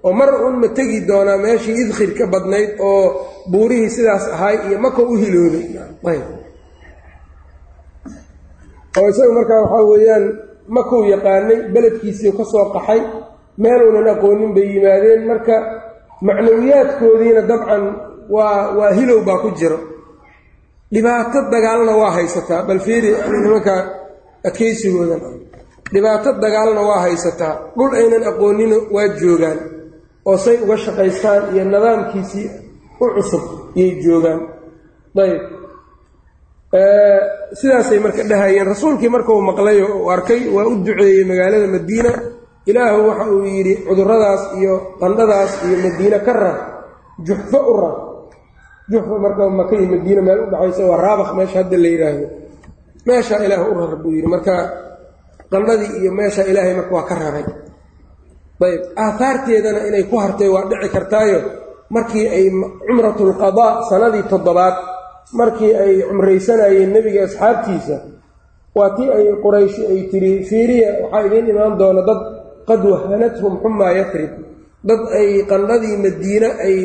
[0.03, 3.03] oo mar unma tegi doonaa meeshii idkhirka badnayd oo
[3.51, 5.65] buurihii sidaas ahay iyo maka u hilooday
[6.11, 6.25] ayb.
[8.99, 10.25] Oo isaga markaa waxaa weeyaan
[10.75, 13.01] makuu yaqaanay beledkiisii ka soo qaxay
[13.61, 15.55] meeluunan aqoonin bay yimaadeen marka
[16.27, 17.83] macnawiyaadkoodiina dabcan
[18.35, 19.77] waa waa hilow baa ku jiro
[20.93, 23.09] dhibaato dagaalna waa haysataa bal fiiri
[23.43, 23.73] nimanka
[24.47, 25.21] adkaysigoodan
[25.93, 29.59] dhibaato dagaalna waa haysataa dhul aynan aqoonina waa joogaan
[30.29, 32.47] oo say uga shaqaystaan iyo nidaamkiisii
[33.03, 33.43] u cusub
[33.79, 34.39] iyay joogaan.
[35.23, 35.41] Ayb
[37.59, 38.67] sidaasay marka dhahayeen.
[38.73, 42.11] Rasuulkii markau maqlay oo uu arkay waa u duceeyey magaalada madiina.
[42.69, 46.57] Ilaahu waxa uu yidhi cuduradaas iyo qandhadaas iyo madiine ka rar
[47.27, 47.95] juxfo u rar
[48.91, 52.27] juxfa marka maka iyo madiina meel u dhaxaysa waa raabaq meesha hadda la yidhaahdo
[53.07, 54.27] meeshaa ilaah u rar buu yidhi.
[54.33, 54.53] Marka
[55.51, 57.45] qandhadii iyo meeshaa ilaahay marka waa ka raray
[58.67, 61.39] ayb aahaarteedana inay ku hartay waa dhici kartaayo.
[61.95, 62.45] Markii ay
[62.87, 64.75] cumratulqadaa sanadii toddobaad
[65.39, 67.95] markii ay cumraysanayeen nebiga asxaabtiisa
[68.77, 72.19] waa tii ay qurayshi ay tiri fiiriya waxaa idiin imaan doona dad
[72.69, 74.31] qad wahanathum xumaa yatrib
[74.89, 76.75] dad ay qandhadii madiine ay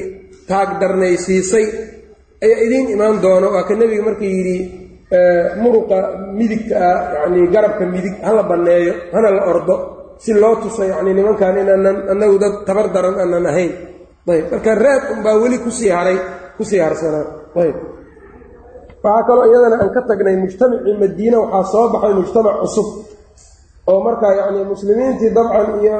[0.50, 1.66] taagdarnaysiisay
[2.46, 3.46] ayaa idiin imaan doono.
[3.54, 4.56] Waa ka nebiga markii yidhi
[5.62, 5.96] muruqa
[6.38, 9.74] midigta ah yacnii garabka midig hala banneeyo hana la ordo.
[10.22, 13.72] Si loo tuso yacnii nimankan inaanan annagu dad tabar daran aanan ahayn.
[14.32, 16.18] Ayb marka raad unbaa weli ku sii haray
[16.56, 17.26] ku sii harsanaa
[17.62, 17.76] ayb.
[19.04, 22.88] Waxaa kaloo iyadana aan ka tagnay mujtamacii madiine waxaa soo baxay mujtamac cusub.
[23.90, 25.96] Oo markaa yacnii muslimiintii dabcan iyo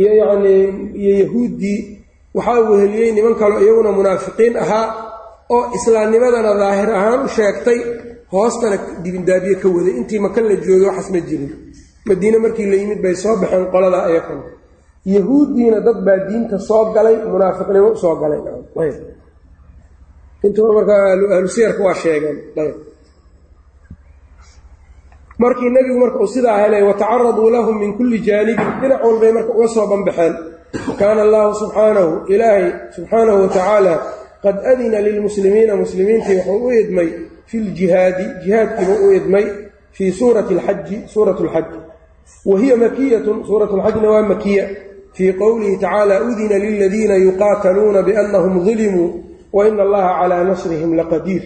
[0.00, 0.60] iyo yacnii
[1.02, 1.78] iyo yahuuddii
[2.36, 4.86] waxaa weheliyey niman kaloo iyaguna munaafiqiin ahaa
[5.54, 7.78] oo islaamnimadana daahir ahaan u sheegtay
[8.32, 9.94] hoostana dibindaabiye ka waday.
[10.00, 11.50] Intii maka la joogay waxaas ma jirin.
[12.06, 14.40] Madiine markii la yimid bay soo baxeen qoladaa eekan
[15.14, 18.40] yahuuddiina dad baa diinta soo galay munaafiqnimo u soo galay.
[20.46, 21.00] Intuba markaa
[21.36, 22.38] ahlu siyarka waa sheegeen.
[25.38, 29.68] Markii nebigu marka uu sidaa helay watacaraduu lahum min kulli jaanibin dhinac walbay marka uga
[29.74, 30.34] soo banbaxeen.
[30.98, 32.64] Kaana allahu subxaanahu ilaahay
[32.96, 33.94] subxaanahu watacaala
[34.42, 37.08] qad adina lilmuslimiina muslimiintii wuxuu u idmay
[37.46, 39.44] fi ljihaadi jihaadkiiba u idmay
[39.92, 41.64] fii suurati alxaji suurat lxaj
[42.44, 44.68] wa hiya makiyatun suurat lxajna waa makiya.
[45.12, 51.42] Fii qowlihi tacaala udina liladiina yuqaataluuna biannahum dulimuu wa ina allaha calaa nasrihim laqadiir.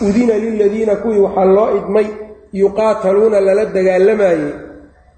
[0.00, 2.06] Udina liladiina kuwii waxaa loo idmay
[2.52, 4.44] yuqaataluuna lala dagaalamayey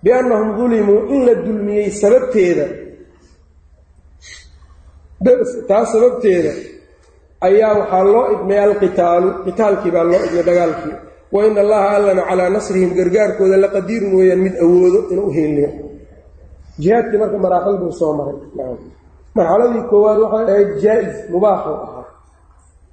[0.03, 2.67] biannahum dulimuu in la dulmiyey sababteeda.
[5.69, 6.53] Taas sababteeda
[7.47, 10.95] ayaa waxaa loo idmay alqitaalu qitaalkii baa loo idmay dagaalkii.
[11.35, 15.71] Wa ina allaha allana calaa nasrihim gargaarkooda laqadiirun weeyaan mid awoodo inuu u heeliyo
[16.83, 18.37] jihaadkii marka maraaxil buu soo maray.
[19.37, 22.05] Marxaladii koowaad waxay ahayd jaa-is mubaaxuu ahaa.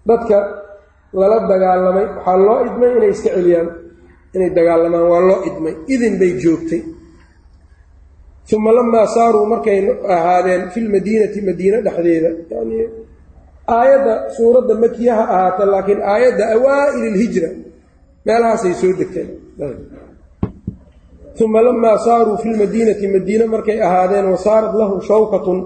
[0.09, 0.37] Dadka
[1.19, 3.67] lala dagaalamay waxaa loo idmay inay iska celiyaan
[4.35, 5.73] inay dagaalamaan waa loo idmay.
[5.93, 6.81] Idin bay joogtay.
[8.55, 9.79] Uma lamaa saaruu markay
[10.15, 12.29] ahaadeen fi lmadiinati madiine dhexdeeda.
[12.53, 12.77] Yani
[13.77, 17.49] aayadda suuradda makiyaha ahaata laakiin aayadda awaa'il ilhijra
[18.25, 19.29] meelahaasay soo degteen.
[21.43, 25.57] Uma lamaa saaruu fi lmadiinati madiine markay ahaadeen wa saarat lahum shawkatun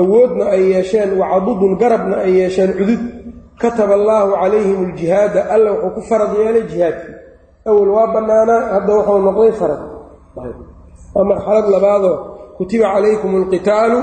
[0.00, 3.02] awoodna ay yeesheen wacadudun garabna ay yeesheen cudud.
[3.60, 7.14] Kataba allaahu calayhim aljihaada alla wuxuu ku farad yeelay jihaadkii.
[7.68, 9.82] Awal waa bannaanaa hadda wuxuu noqday farad.
[11.14, 12.16] Waa marxalad labaadoo
[12.56, 13.98] kutiba calaykum alqitaalu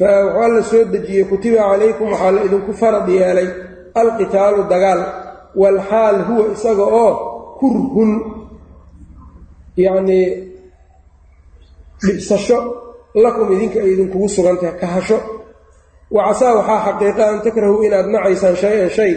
[0.00, 3.48] waxaa la soo dejiyey kutiba calaykum waxaa la idinku farad yeelay
[4.00, 5.00] alqitaalu dagaal
[5.62, 7.10] walxaal huwa isaga oo
[7.60, 8.10] kurhun
[9.84, 10.26] yacnii
[12.06, 12.58] dhibsasho
[13.24, 15.18] lakum idinka ay idinkugu sugan tahay kahasho
[16.14, 19.12] wa casaa waxaa xaqiiqa an takrahuu inaad nacaysaan shay-an shay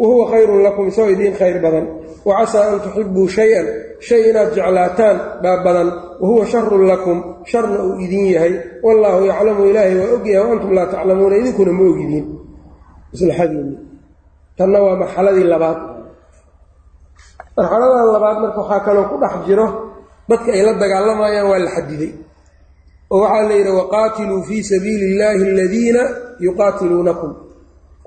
[0.00, 1.86] wa huwa khayrun lakum isagoo idiin khayr badan
[2.26, 3.66] wa casaa an tuxibuu shay-an
[4.06, 5.88] shay inaad jeclaataan baa badan
[6.20, 7.16] wa huwa sharun lakum
[7.50, 8.52] sharna uu idin yahay
[8.86, 12.26] wallaahu yaclamu ilaahay waa ogyahay wa antum laa taclamuuna idinkuna ma ogidiin
[13.12, 13.76] maslaxadiinni
[14.58, 15.78] tanna waa marxaladii labaad
[17.56, 19.66] marxaladan labaad marka waxaa kaloo ku dhex jiro
[20.28, 22.10] dadka ay la dagaalamayaan waa la xadiday
[23.14, 26.02] oo waxaa la yidhi waqaatiluu fii sabiili illaahi aladiina
[26.46, 27.30] yuqaatiluunakum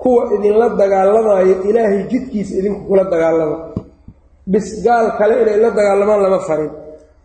[0.04, 3.58] kuwa idinla dagaalamaayo ilaahay jidkiisa idinku kula dagaalama.
[4.52, 6.72] Bis gaal kale inay la dagaalamaan lama farin.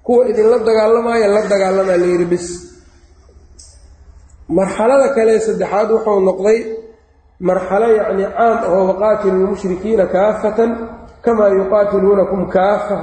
[0.06, 2.46] Kuwa idinla dagaalamaayo la dagaalamaa la yidhi bis.
[4.56, 6.58] Marxalada kale saddexaad wuxuu noqday
[7.48, 10.70] marxalo yacni caam ahoo waqaatilu lmushrikiina kaafatan
[11.24, 12.98] kamaa yuqaatiluunakum kaafa.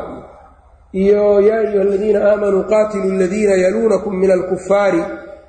[1.02, 5.02] Iyo yaa ayuha aladiina aamanuu qaatiluu aladiina yaluunakum min alkufaari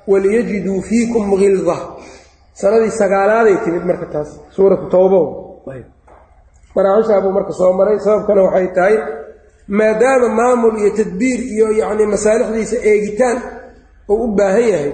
[0.07, 1.77] waliyajiduu fiikum gilda
[2.61, 5.19] sanadii sagaalaaday timid marka taas suuratu towbo
[6.75, 8.95] maraaxishaabuu marka soo maray sababkana waxay tahay
[9.79, 13.37] maadaama maamul iyo tadbiir iyo yacni masaalixdiisa eegitaan
[14.11, 14.91] uu u baahan yahay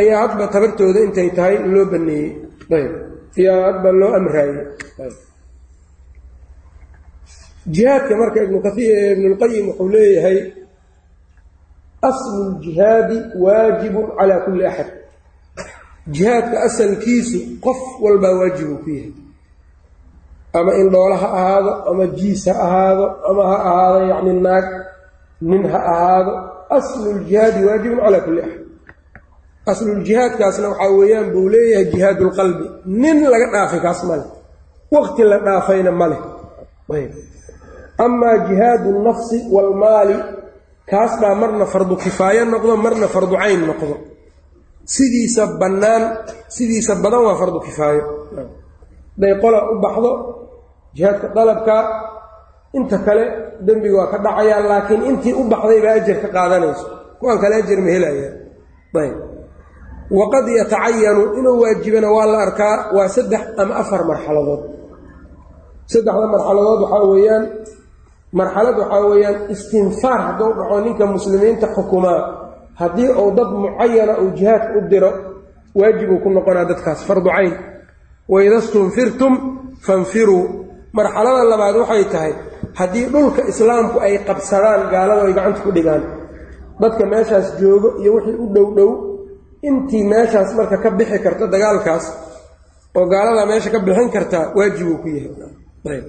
[0.00, 2.30] ayaa hadba tabartooda intay tahay loo baneeyey.
[2.76, 2.92] Ayb.
[3.40, 4.58] Iyo hadba loo amraayey.
[7.74, 10.38] Jihaadka marka ibnulqayim wuxuu leeyahay
[12.08, 14.88] aslu ljihaadi waajibun calaa kulli axad
[16.14, 19.12] jihaadka asalkiisu qof walbaa waajibuu ku yahay.
[20.52, 24.66] Ama indhoolo ha ahaado ama jiis ha ahaado ama ha ahaado yacni naag
[25.40, 26.32] nin ha ahaado
[26.76, 28.62] asluljihaadi waajibun calaa kulli axad.
[29.70, 32.64] Asluljihaadkaasna waxaa weeyaan buu leeyahay jihaad lqalbi
[33.02, 34.24] nin laga dhaafay kaas male
[34.94, 36.20] waqti la dhaafayna ma leh.
[38.04, 40.16] Amaa jihaadu nafsi waalmaali
[40.90, 43.94] kaas baa marna fardu kifaayo noqdo marna fardu cayn noqdo
[44.94, 46.02] sidiisa bannaan
[46.56, 48.04] sidiisa badan waa fardu kifaayo.
[49.16, 50.10] Haday qola u baxdo
[50.96, 51.76] jihaadka dalabka
[52.78, 53.24] inta kale
[53.66, 56.86] dembiga waa ka dhacayaa laakiin intii u baxday baa ajar ka qaadanayso.
[57.20, 58.32] Kuwaan kale ajar ma helayaa
[59.02, 59.16] ayb.
[60.18, 64.62] Waqad yatacayanu inuu waajibana waa la arkaa waa saddex ama afar marxaladood.
[65.92, 67.44] Saddexda marxaladood waxaa weeyaan
[68.38, 72.18] marxalad waxaa weeyaan istinfaar hadduu dhaco ninka muslimiinta xukumaa
[72.80, 75.10] haddii uu dad mucayana uu jihaadka u diro
[75.78, 77.00] waajibuu ku noqonaa dadkaas.
[77.08, 77.52] Fardu cayn.
[78.32, 79.32] Waida stunfirtum
[79.86, 80.42] fanfiruu
[80.96, 82.32] marxalada labaad waxay tahay
[82.78, 86.02] haddii dhulka islaamku ay qabsadaan gaaladu ay gacanta ku dhigaan
[86.82, 88.90] dadka meeshaas joogo iyo wixii u dhow dhow
[89.68, 92.04] intii meeshaas marka ka bixi karta dagaalkaas
[92.98, 96.00] oo gaaladaa meesha ka bixin kartaa waajibuu ku yahay.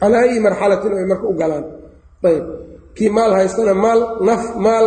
[0.00, 1.64] Calaa ayi marxalatin ay marka u galaan.
[2.28, 2.44] Ayb.
[2.96, 4.86] Kii maal haystana maal naf maal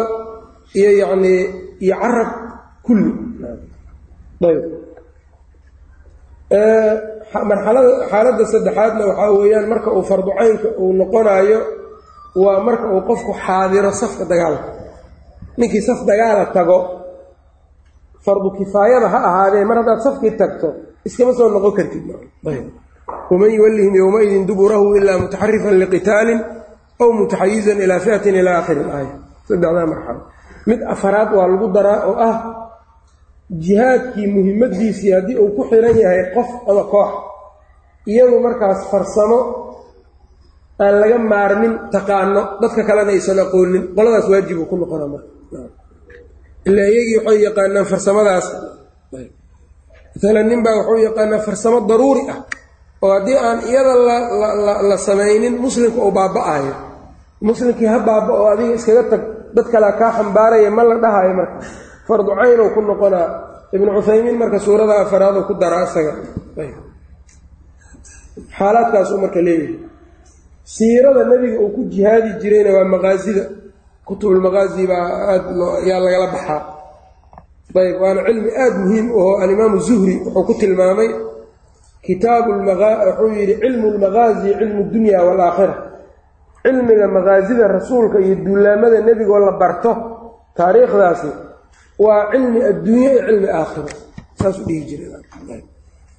[0.79, 1.39] iyo yacnii
[1.85, 2.29] iyo carab
[2.85, 3.11] kulli.
[7.49, 11.59] Marxalada xaaladda saddexaadna waxaa weeyaan marka uu farducaynka uu noqonaayo
[12.43, 14.67] waa marka uu qofku xaadiro safka dagaalka.
[15.59, 16.77] Ninkii saf dagaala tago
[18.25, 20.67] fardu kifaayada ha ahaadee mar haddaad safkii tagto
[21.07, 22.03] iskama soo noqon kartid.
[23.31, 26.39] Waman yuwallihim yowmaidin duburahu ilaa mutaxarifan liqitaalin
[27.01, 29.13] aw mutaxayizan ilaa fiatin ilaa aakhiri ilaaya
[29.47, 30.21] saddexdaa marxalo
[30.67, 32.35] mid afaraad waa lagu daraa oo ah
[33.65, 37.11] jihaadkii muhimmadiisii haddii uu ku xiran yahay qof ama koox
[38.11, 39.39] iyadu markaas farsamo
[40.83, 43.83] aan laga maarmin taqaano dadka kalena aysan aqoonin.
[43.95, 45.27] Qoladaas waajibuu ku noqona marka.
[46.67, 48.47] Ilaa iyagii waxay yaqaanaan farsamadaas
[50.23, 52.39] maalan nin baa wuxuu yaqaanaa farsamo daruuri ah
[53.03, 53.93] oo haddii aan iyada
[54.89, 56.73] la samaynin muslimka uu baaba-ayo
[57.47, 59.21] muslimkii ha baaba-o adiga iskaga tag
[59.55, 61.57] dad kalea kaa xambaaraya ma la dhahayo marka.
[62.07, 63.27] Fardu caynow ku noqonaa
[63.75, 66.13] ibnu cuthaymiin marka suurada afaraadu ku dara isaga
[68.57, 69.79] xaalaadkaasuu marka leeyahay.
[70.63, 73.43] Siirada nebiga uu ku jihaadi jirayna waa maqaasida.
[74.07, 76.61] Kutubulmaqaasi baa aada yaa lagala baxaa.
[77.75, 81.09] Ayb waana cilmi aada muhiim u aho alimaamu zuhri wuxuu ku tilmaamay
[82.05, 85.75] kitaabu wuxuu yidhi cilmu lmaqaasi cilmu dunya waalaakhira
[86.63, 89.91] cilmiga maqaasida rasuulka iyo duulaamada nebigoo la barto
[90.57, 91.29] taariikhdaasi
[92.03, 93.89] waa cilmi adduunye iyo cilmi aakhiro.
[94.39, 95.61] Saasuu dhihi jiray.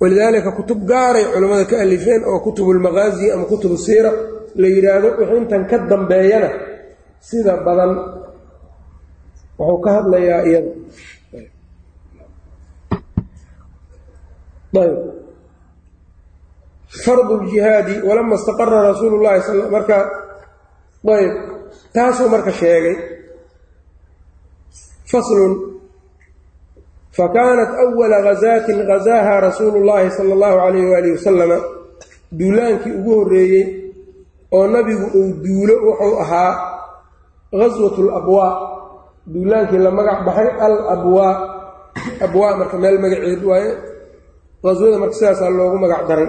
[0.01, 4.11] Walidaalika kutub gaaray culammada ka alifeen oo kutubulmaqaasi ama kutubu siira
[4.61, 6.51] la yidhaahdo wixii ka dambeeyana
[7.29, 7.93] sida badan
[9.59, 10.71] wuxuu ka hadlayaa iyada
[17.05, 19.97] fardu ljihaadi walama istaqara rasuulu llahi marka
[21.05, 21.33] ayb
[21.95, 22.97] taasuu marka sheegay
[25.11, 25.53] faslun
[27.17, 31.59] fakaanat awala gazaatin gazaaha rasuulu llaahi sala allahu calayh waalihi wasalama
[32.39, 33.65] duulaankii ugu horreeyey
[34.57, 36.53] oo nabigu uu duulo wuxuu ahaa
[37.61, 38.53] gaswat alabwaa
[39.33, 41.33] duulaankii la magac baxay al abwaa
[42.25, 43.71] abwaa marka meel magaceed waaye
[44.63, 46.29] qaswada marka sidaasaa loogu magac daray.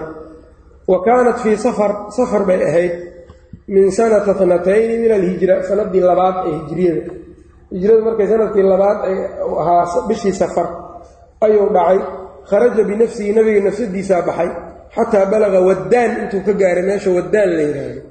[0.88, 2.93] Wa kaanat fii safar safar bay ahayd
[3.67, 7.01] min sanata tnatayni min alhijra sanadii labaad ee hijriyada.
[7.73, 9.15] Hijradu markay sannadkii labaad ay
[9.62, 10.67] ahaa bishii safar
[11.45, 11.99] ayuu dhacay.
[12.49, 14.49] Kharaja binafsihi nabiga nafsadiisaa baxay
[14.95, 18.01] xataa balaga waddaan intuu ka gaaray meesha waddaan la yidhaahdo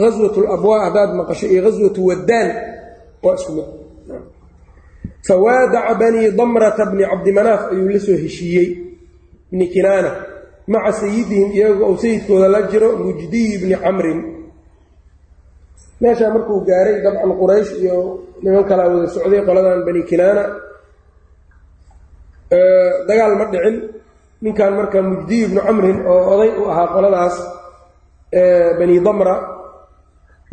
[0.00, 2.48] gaswat labwaa haddaad maqasho iyo gaswatu waddaan
[3.22, 3.68] waa isku mid.
[5.26, 8.68] Fawaadaca banii damrata bni cabdimanaaf ayuu la soo heshiiyey.
[9.52, 10.10] Bni kinaana
[10.66, 14.18] maca sayidihim iyaga ou sayidkooda la jiro mujdiyi bni camrin
[16.02, 17.96] meeshaa markuu gaaray dabcan quraysh iyo
[18.42, 20.44] niman kalaa wada socday qoladan bani kinaana
[23.08, 23.76] dagaal ma dhicin.
[24.42, 27.36] Ninkan marka mujdiyi bnu camrin oo oday u ahaa qoladaas
[28.78, 29.34] bani damra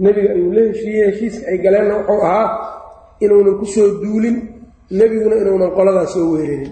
[0.04, 2.48] nebiga ayuu la heshiiyey heshiiska ay galeenna wuxuu ahaa
[3.24, 4.36] inuunan ku soo duulin
[4.98, 6.72] nebiguna inuunan qoladaas soo weerarin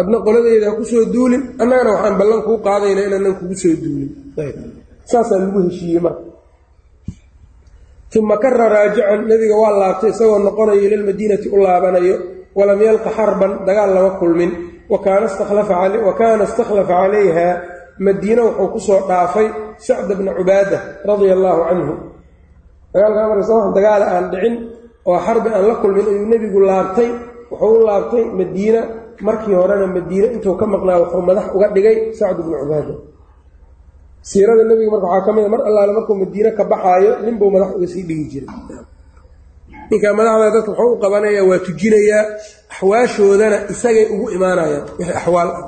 [0.00, 4.10] adna qoladeyda ha ku soo duulin annagana waxaan ballan kuu qaadayna inaanan kugu soo duulin.
[5.10, 6.22] Saasaa lagu heshiiyey marka
[8.18, 12.14] uma kara raajican nebiga waa laabtay isagoo noqonayo ilalmadiinati u laabanayo
[12.58, 14.50] walam yalqa xarban dagaal lama kulmin.
[14.92, 15.26] Wa kaana
[16.44, 17.48] istakhlafa calayha
[17.98, 19.46] madiina wuxuu ku soo dhaafay
[19.86, 21.94] sacda bna cubaada radia allaahu canhu
[22.92, 24.54] dagaalkaa markasa wax dagaala aan dhicin
[25.08, 27.08] oo xarbi aan la kulmin ayuu nebigu laabtay.
[27.50, 28.82] Wuxuu u laabtay madiina.
[29.26, 32.94] Markii horena madiine intuu ka maqnaa wuxuu madax uga dhigay sacd bnu cubaada
[34.30, 37.70] siirada nebiga marka waxaa ka mid a mar allaale markuu madiine ka baxaayo ninbuu madax
[37.76, 38.48] uga sii dhigi jiray.
[39.90, 42.22] Ninkaa madaxda dadka wuxuu u qabanayaa waa tujinayaa
[42.72, 45.64] axwaashoodana isagay ugu imaanayaan wixii axwaal ah.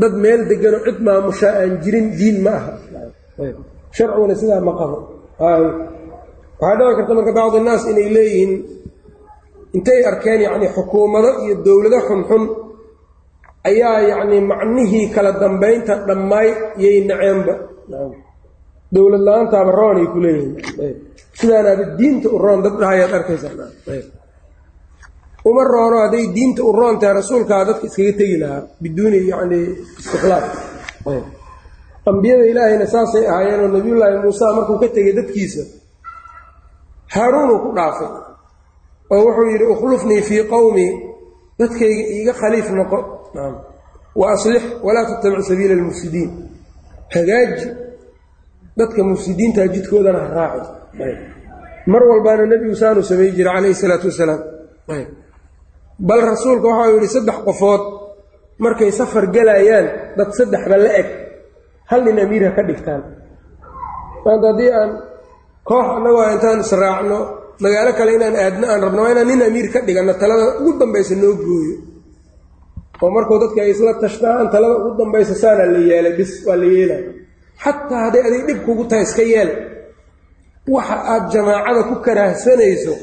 [0.00, 2.72] Dad meel deganoo cid maamushaa aan jirin diin ma aha.
[3.96, 4.96] Sharciguna sidaa ma qabo.
[6.60, 8.52] Waxaa dhici karta marka bacdi innaas inay leeyihiin
[9.76, 12.42] intay arkeen yacni xukuumado iyo dowlado xunxun
[13.68, 16.48] ayaa yacnii macnihii kala dambaynta dhammaay
[16.82, 17.54] yay naceenba.
[18.94, 20.96] Dowlad la'aantaaba roon ay ku leeyihiin.
[21.38, 23.68] Sidaanaaba diinta u roon dad dhahayaad arkaysaa.
[25.48, 29.58] Uma roono hadday diinta u roon tahay rasuulkaa dadka iskaga tegi lahaa biduuni yacni
[30.00, 30.44] istiqlaal.
[32.10, 35.62] Ambiyada ilaahayna saasay ahaayeenoo nabiyullaahi muuse markuu ka tegay dadkiisa
[37.14, 38.10] haaruunuu ku dhaafay.
[39.12, 40.90] Oo wuxuu yidhi ukhlufnii fii qowmii
[41.58, 42.98] dadkayga iiga khaliif noqo
[44.20, 46.30] wa aslix walaa tattabic sabiila almufsidiin.
[47.14, 47.68] Hagaaji
[48.78, 50.70] dadka mufsidiinta jidkoodana ha raaci
[51.92, 54.40] mar walbaana nebigu saanuu samay jiray calayhi isalaatu wasalaam.
[56.08, 57.82] Bal rasuulka waxau yidhi saddex qofood
[58.64, 59.86] markay safar gelayaan
[60.18, 61.08] dad saddexba la eg.
[61.90, 63.02] Hal nin amiir ha ka dhigtaan.
[64.24, 64.90] Maanta haddii aan
[65.68, 67.18] koox annagoo intaan israacno
[67.62, 71.14] magaalo kale inaan aadno aan rabno waa inaan nin amiir ka dhiganno talada ugu dambaysa
[71.22, 71.74] noo gooyo
[73.02, 76.66] oo markuu dadka ay isla tashtaan talada ugu dambaysa saanaa la yeelay bis waa la
[76.76, 77.02] yeelay.
[77.64, 79.50] Xataa hadday adig dhib kugu tahay iska yeel
[80.74, 82.94] waxa aad jamaacada ku karaahsanayso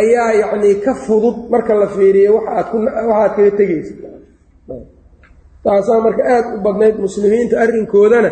[0.00, 3.94] ayaa yacnii ka fudud marka la fiiriyo waxa aad kuwaxaad kaga tegaysa
[5.64, 8.30] taasaa marka aad u badnayd muslimiinta arrinkoodana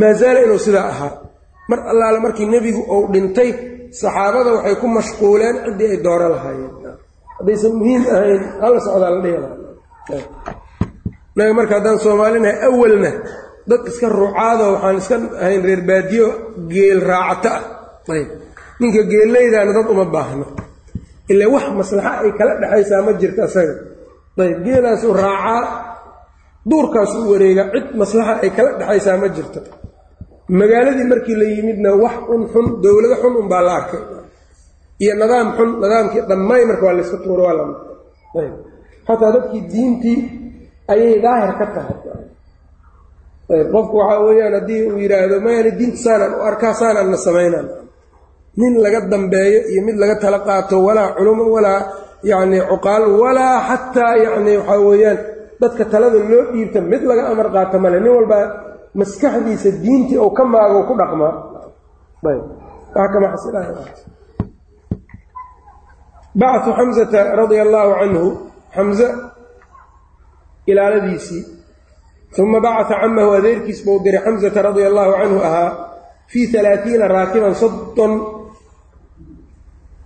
[0.00, 1.12] maa zaala inuu sidaa ahaa.
[1.70, 3.50] Mar allaale markii nebigu uu dhintay
[4.00, 6.72] saxaabada waxay ku mashquuleen ciddii ay dooro lahaayeen.
[7.38, 9.57] Haddaysan muhiim ahayn hala socdaa la dhihi lahaa
[11.36, 13.10] naga marka haddaan soomaalinahay awalna
[13.68, 16.26] dad iska ruucaado waxaan iska ahayn reer baadiyo
[16.72, 17.62] geel raacato ah.
[18.14, 18.28] Ayb.
[18.80, 20.46] Ninka geellaydaana dad uma baahno.
[21.28, 23.74] Ilaa wax maslaxa ay kala dhexaysaa ma jirto asaga.
[24.44, 24.56] Ayb.
[24.64, 25.62] Geelaasuu raacaa
[26.70, 29.60] duurkaasuu wareegaa cid maslaxa ay kala dhexaysaa ma jirto
[30.60, 34.02] magaaladii markii la yimidna wax un xun dowlado xun unbaa la arkay.
[35.02, 37.54] Iyo nidaam xun nidaamkii dhammay marka waa layska tuuro waa
[38.40, 38.54] ayb
[39.08, 40.18] xataa dadkii diintii
[40.92, 41.96] ayay daahir ka tahay.
[43.72, 47.66] Qofku waxaa weeyaan haddii uu yidhaahdo mayani diinta saanaan u arkaa saanaanna samaynaan
[48.60, 51.80] nin laga dambeeyo iyo mid laga tala qaato walaa culumo walaa
[52.30, 55.18] yacni cuqaal walaa xataa yacni waxaa weeyaan
[55.60, 58.44] dadka talada loo dhiibta mid laga amar qaato male nin walbaa
[58.98, 61.32] maskaxdiisa diintii ou ka maago ku dhaqmaa
[66.40, 68.24] bactu xamsata radia allaahu canhu
[68.74, 69.06] xamse
[70.70, 71.42] ilaaladiisii
[72.38, 75.70] uma bacata camahu adeerkiis buu diray xamsata radia allaahu canhu ahaa
[76.32, 78.12] fii alaaiina raakiban soddon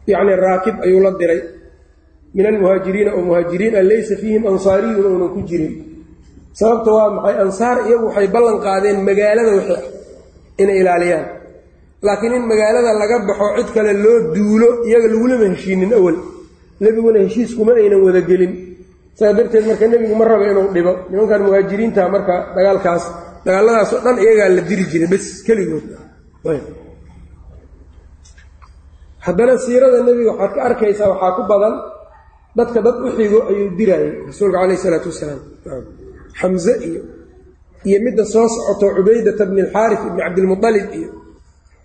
[0.06, 1.40] yacni raakib ayuu la diray.
[2.34, 5.74] Min almuhaajiriina oo muhaajiriin an laysa fiihim ansaariyun ounan ku jirin.
[6.58, 7.36] Sababta waa maxay?
[7.44, 9.82] Ansaar iyagu waxay ballan qaadeen magaalada wixii ah
[10.62, 11.26] inay ilaaliyaan.
[12.06, 16.16] Laakiin in magaalada laga baxo cid kale loo duulo iyaga lagulama heshiinin awal
[16.84, 18.52] nebiguna heshiiskuma aynan wadagelin.
[19.18, 20.92] Saas darteed marka nebigu ma rabo inuu dhibo.
[21.10, 23.04] Nimankan muhaajiriinta marka dagaalkaas
[23.46, 25.86] dagaalladaasoo dhan iyagaa la diri jiray bes keligood.
[29.26, 31.74] Haddana siirada nebiga waxaad ka arkaysaa waxaa ku badan
[32.58, 35.40] dadka dad u xigo ayuu diraayay rasuulka calayh isalaatu wasalaam.
[36.40, 37.02] Xamse iyo
[37.88, 41.10] iyo midda soo socoto cubaydata bni alxaaris ibni cabdilmualib iyo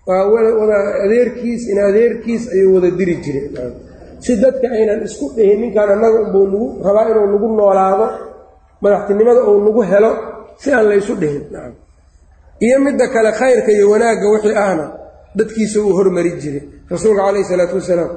[0.08, 3.46] waa adeerkiis in adeerkiis ayuu wada diri jiray
[4.24, 8.06] si dadka aynan isku dhihin ninkan annaga unbuu nagu rabaa inuu nagu noolaado
[8.84, 10.12] madaxtinimada uu nagu helo
[10.62, 11.44] si aan laysu dhihin.
[12.66, 14.86] Iyo midda kale khayrka iyo wanaagga wixii ahna
[15.38, 18.12] dadkiisa uu hormari jiray rasuulka calayhi isalaatu wasalaam.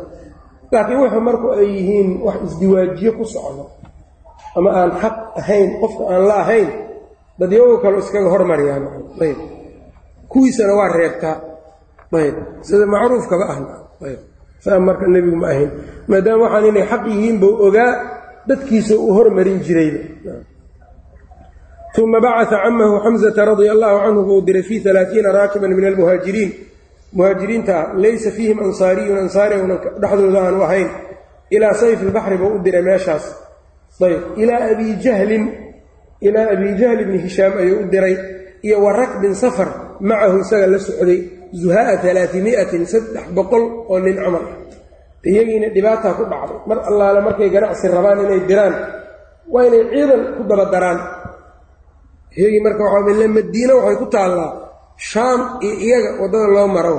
[0.73, 3.65] Laakiin wuxuu marku ay yihiin wax isdiwaajiyo ku socdo
[4.57, 6.69] ama aan xaq ahayn qofka aan la ahayn
[7.41, 8.83] dadyago kale iskaga hormariyaan
[9.25, 9.39] ayb.
[10.31, 11.37] Kuwiisana waa reebtaa.
[12.21, 12.37] Ayb.
[12.67, 13.45] Sida macruufkaba
[14.09, 14.21] ayb
[14.65, 15.71] saa marka nebigu ma ahayn.
[16.09, 17.93] Maadaama waxaan inay xaq yihiin buu ogaa
[18.49, 20.01] dadkiisa uu hormarin jirayba
[22.01, 26.51] uma bacata camahu xamsata radia allahu canhu buu diray fii alaaiina raakiban min almuhaajiriin.
[27.13, 30.89] Muhaajiriinta ah laysa fiihim ansaariyun ansaari una dhexdooda aanu ahayn.
[31.51, 33.25] Ilaa sayfi lbaxri buu u diray meeshaas.
[34.01, 35.45] Ayb ilaa abi jahlin
[36.21, 38.17] ilaa abi jahl bni hishaam ayuu u diray.
[38.63, 39.69] Iyo wa rakbin safar
[40.01, 41.21] macahu isaga la socday
[41.61, 44.45] zuhaaa alaatimiatin saddex boqol oo nin camal
[45.31, 48.75] iyagiina dhibaataa ku dhacday mar allaale markay ganacsi rabaan inay diraan
[49.53, 50.99] waa inay ciidan ku daba daraan.
[52.39, 54.51] Iyagii marka waxaa madiina waxay ku taallaa
[55.11, 56.95] shaam iyo iyaga waddada loo maro.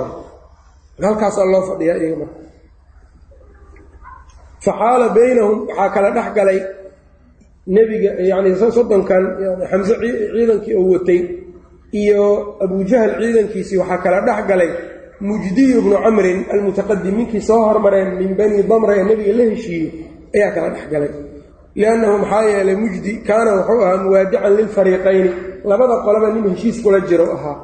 [0.99, 2.39] Halkaasaa loo fadhiyaa iyaga marka.
[4.65, 6.59] Faxaala baynahum waxaa kala dhex galay
[7.75, 9.23] nebiga yacni soddonkan
[9.71, 11.19] xamse ciidankii oo watay
[11.91, 14.71] iyo abujahl ciidankiisii waxaa kala dhex galay
[15.27, 19.87] mujdiyu bnu camrin almutaqadim ninkii soo hormareen min bani damra ee nebiga la heshiiyey
[20.35, 21.11] ayaa kala dhex galay.
[21.75, 25.31] Liannahu maxaa yeelay mujdi kaana wuxuu ahaa muwaadican lilfariiqayni
[25.69, 27.55] labada qolaba nin heshiis kula jiro ahaa.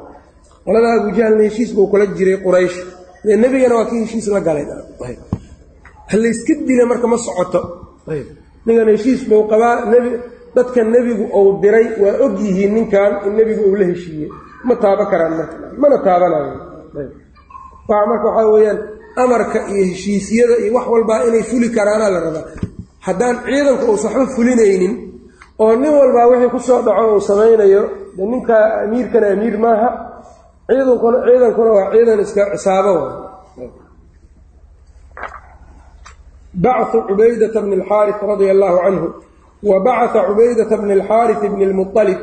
[0.66, 2.76] Qolada abujahlna heshiis buu kula jiray quraysh.
[3.24, 4.64] Dee nebigana waa kii heshiis la galay.
[6.12, 7.60] Halayska dila marka ma socoto.
[8.66, 9.74] Ninkan heshiis buu qabaa
[10.58, 14.28] dadka nebigu uu diray waa og yihiin ninkan in nebigu uu la heshiiyey.
[14.66, 16.52] Ma taaba karaan marka mana taabanayo
[17.90, 18.78] waa marka waxaa weeyaan
[19.22, 22.44] amarka iyo heshiisyada iyo wax walbaa inay fuli karaanaa la rabaa.
[23.06, 24.94] Haddaan ciidanku uusa waxba fulinaynin
[25.62, 27.82] oo nin walbaa wixii ku soo dhaco uu samaynayo
[28.16, 29.88] de ninka amiirkana amiir maaha
[30.68, 32.94] ciidankuna ciidankuna waa ciidan iska cisaabo
[36.64, 39.06] bachu cubaydata bni alxaaris radia allaahu canhu
[39.62, 42.20] wa bacaa cubaydata bni alxaaris bni lmualib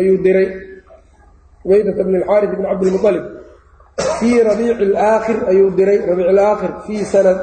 [0.00, 0.48] ayuu diray
[1.62, 3.24] cubaydata bni alxaaris bni cabdilmualib
[4.18, 7.38] fii rabiici alaakhir ayuu diray rabiic alaakhir fii sanad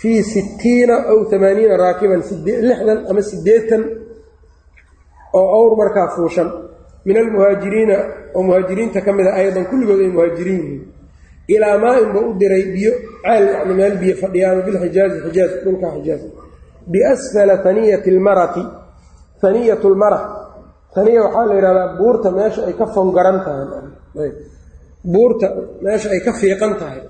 [0.00, 2.20] fii sittiina aw amaaniina raakiban
[2.68, 3.82] lixdan ama siddeetan
[5.38, 6.48] oo awr markaa fuushan
[7.06, 7.96] min almuhaajiriina
[8.36, 10.82] oo muhaajiriinta ka mida aydan kulligood ay muhaajiriin yihiin
[11.54, 12.92] ilaa maa-in buu u diray biyo
[13.24, 16.22] ceel yani meel biyo fadhiyaano bilxijaazi xijaaz dhulka xijaaz
[16.92, 18.62] biasfala haniyati lmarati
[19.42, 20.20] haniyat lmara
[20.96, 24.30] haniya waxaa la yidhahdaa buurta meesha ay ka fongaran tahay.
[25.04, 25.46] Buurta
[25.84, 27.00] meesha ay ka fiiqan tahay.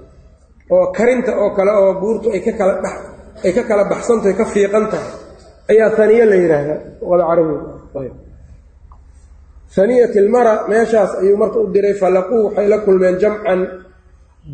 [0.71, 2.97] Oo karinta oo kale oo buurtu ay ka kala dhex
[3.45, 5.13] ay ka kala baxsantahay ka fiiqan tahay.
[5.71, 8.13] Ayaa haniye la yidhaahdaa luqada carabiga
[9.77, 13.61] haniyat ilmara meeshaas ayuu marka u diray falaquu waxay la kulmeen jamcan.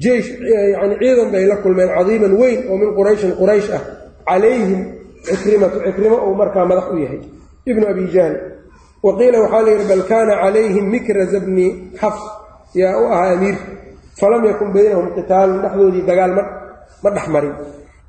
[0.03, 0.29] Jeish
[0.75, 3.83] yani ciidan bay la kulmeen cadiiman weyn oo min qurayshin quraysh ah.
[4.27, 4.81] Calayhim
[5.27, 7.21] cikrimatu cikrimo uu markaa madax u yahay
[7.71, 8.35] ibnu abi jahl.
[9.05, 11.67] Wa qiila waxaa la yidhi bal kaana calayhim mikraza bni
[12.01, 12.23] xafs
[12.75, 13.57] yaa u ahaa amiir.
[14.21, 16.33] Falam yakun baynahum qitaalun dhexdoodii dagaal
[17.03, 17.55] ma dhex marin.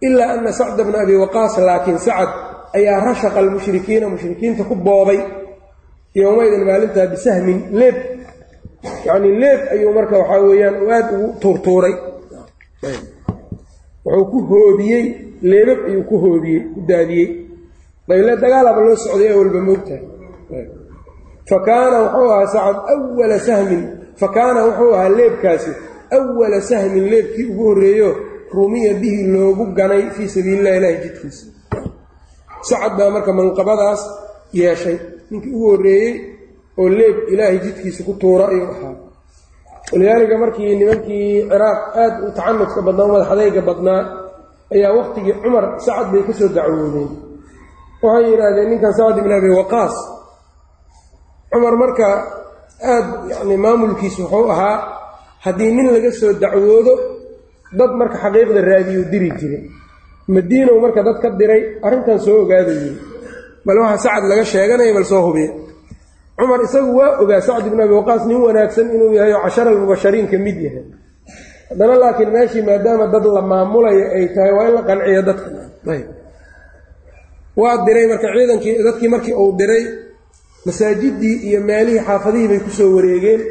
[0.02, 2.30] Ilaa ana sacda bna abi waqaas laakiin sacad
[2.78, 5.20] ayaa rashaqa almushrikiina mushrikiinta ku boobay
[6.16, 7.96] yowmaydin maalintaa bisahmin leeb.
[9.08, 11.96] Yacnii leeb ayuu marka waxaa weeyaan u aada ugu tuurtuuray.
[14.06, 15.06] Wuxuu ku hoobiyey
[15.42, 17.28] leebab ayuu ku hoobiyey ku daadiyey
[18.08, 20.04] dayle dagaalaba loo socday ee walba moogtahay
[21.50, 23.84] fa kaana wuxuu ahaa sacad awala sahmin
[24.20, 25.72] fa kaana wuxuu ahaa leebkaasi
[26.18, 28.10] awala sahmin leebkii ugu horreeyo
[28.56, 31.46] rumiya bihi loogu ganay fii sabiilillahi ilaahi jidkiisa.
[32.70, 34.02] Sacad baa marka manqabadaas
[34.60, 34.98] yeeshay
[35.30, 36.12] ninkii ugu horreeyey
[36.80, 38.94] oo leeb ilaahay jidkiisa ku tuura ayuu ahaa.
[39.92, 44.02] Walidaalika markii nimankii ciraaq aad u tacanudka badnaa madaxadayga badnaa
[44.76, 47.10] ayaa wakhtigii cumar sacad bay ka soo dacwoodeen
[48.04, 49.96] waxay yidhaahdeen ninkan sacad ibn abi waqaas.
[51.52, 52.08] Cumar marka
[52.94, 54.76] aad yacni maamulkiisu wuxuu ahaa
[55.46, 56.94] haddii nin laga soo dacwoodo
[57.80, 59.64] dad marka xaqiiqda raadiyuu diri jiray.
[60.28, 62.74] Madiinow marka dad ka diray arrintan soo ogaada
[63.66, 65.52] bal waxa sacad laga sheeganaya bal soo hubiya
[66.38, 70.28] cumar isagu waa ogaa sacd ibn abi waqaas nin wanaagsan inuu yahay oo cashara almubashariin
[70.32, 70.84] ka mid yahay.
[71.70, 75.48] Haddana laakiin meeshii maadaama dad la maamulayo ay tahay waa in la qanciyo dadka
[77.62, 79.84] waa diray marka ciidankii dadkii markii uu diray
[80.66, 83.42] masaajidii iyo meelihii xaafadihii bay ku soo wareegeen.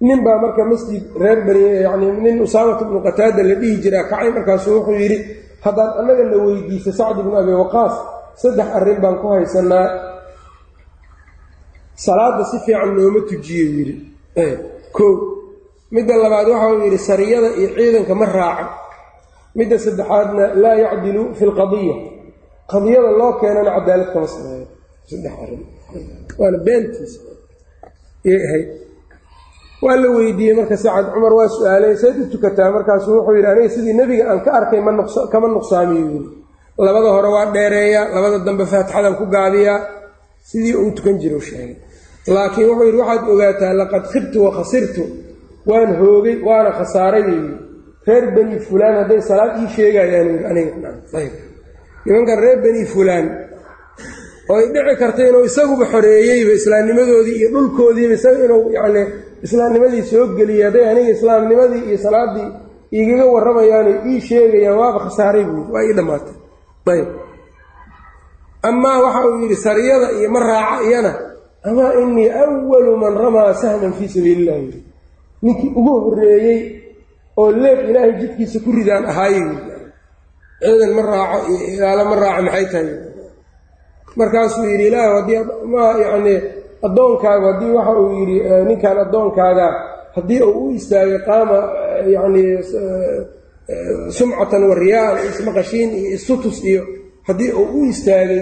[0.00, 4.30] Nin baa marka masjid reer bani yani nin usaamat ibnu qataada la dhihi jiraa kacay
[4.36, 5.18] markaasuu wuxuu yidhi
[5.64, 7.94] haddaan annaga la weydiisa sacd ibnu abi waqaas
[8.42, 9.86] saddex arrin baan ku haysanaa
[12.04, 13.94] salaada si fiican nooma tujiyo yidhi.
[14.96, 15.12] Kow
[15.94, 18.66] midda labaad waxa uu yidhi sariyada iyo ciidanka ma raaco.
[19.56, 21.94] Midda saddexaadna laa yacdilu fi lqadiya
[22.70, 24.66] qadiyada loo keenana cadaalad kama sameeyo.
[25.08, 25.62] Saddex arrin.
[26.40, 27.20] Waana beentiisa.
[28.28, 28.68] Yay ahayd.
[29.84, 32.70] Waa la weydiiyey marka sacad cumar waa su'aalay sayd u tukataa.
[32.76, 34.80] Markaasu wuxuu yidhi aniga sidii nebiga aan ka arkay
[35.32, 36.06] kama nuqsaamiyo.
[36.12, 36.28] Yiri
[36.86, 39.78] labada hore waa dheereeyaa labada dambe faatixadan ku gaabiyaa
[40.50, 41.76] sidii uu tukan jiro sheegay.
[42.34, 45.02] Laakiin wuxuu yidhi waxaad ogaataa laqad khibtu wa khasirtu.
[45.68, 47.24] Waan hoogay waana khasaaray.
[47.32, 47.52] Yii
[48.06, 50.28] reer beni fulaan hadday salaad ii sheegayaan
[52.06, 53.26] aniganimankan reer beni fulaan
[54.50, 59.02] oo ay dhici karta inuu isaguba xoreeyeyba islaamnimadoodii iyo dhulkoodiiba isaga inuu yacni
[59.46, 62.48] islaamnimadii soo geliyay hadday aniga islaamnimadii iyo salaaddii
[62.98, 66.34] igaga warramayaanay ii sheegayaan waaba khasaaray buui waa ii dhammaatay
[66.92, 67.08] ayb
[68.68, 71.12] amaa waxa uu yidhi sariyada iyo ma raaca iyana
[71.68, 74.84] amaa inii awalu man ramaa sahman fii sabiili illahi
[75.42, 76.60] ninkii ugu horreeyey
[77.36, 79.40] oo leeb ilaahay jidkiisa ku ridaan ahaaye
[80.64, 82.88] ciidan ma raaco iyo ilaalo ma raaco maxay tahay?
[84.18, 85.40] Markaasuu yidhi ilaah haddii
[85.72, 86.38] ma yacnii
[86.86, 88.36] addoonkaaga haddii waxa uu yidhi
[88.68, 89.66] ninkan addoonkaaga
[90.16, 91.58] haddii uu u istaagay qaama
[92.14, 92.52] yacnii
[94.16, 96.82] sumcatan wa riyaa-an ismaqashiin iyo istutus iyo
[97.28, 98.40] haddii uu u istaagay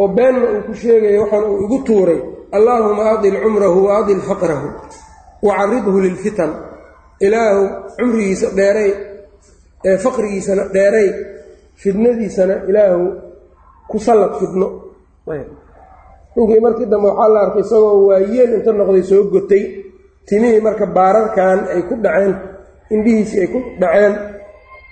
[0.00, 2.20] oo beenna uu ku sheegayo waxaan uu igu tuuray
[2.56, 4.68] allaahuma adil cumrahu wa adil faqrahu
[5.46, 6.50] wa caridhu lilfitan
[7.26, 7.62] ilaahu
[7.98, 8.90] cumrigiisa dheeray
[9.88, 11.08] ee faqrigiisana dheeray
[11.82, 13.04] fidnadiisana ilaahu
[13.90, 14.66] ku sallad fidno
[16.36, 19.64] ninkii markii dambe waxaa la arkay isagoo waayeel inta noqday soo gotay.
[20.28, 22.34] Timihii marka baararkan ay ku dhaceen
[22.94, 24.14] indhihiisii ay ku dhaceen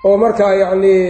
[0.07, 1.03] oo markaa yacnii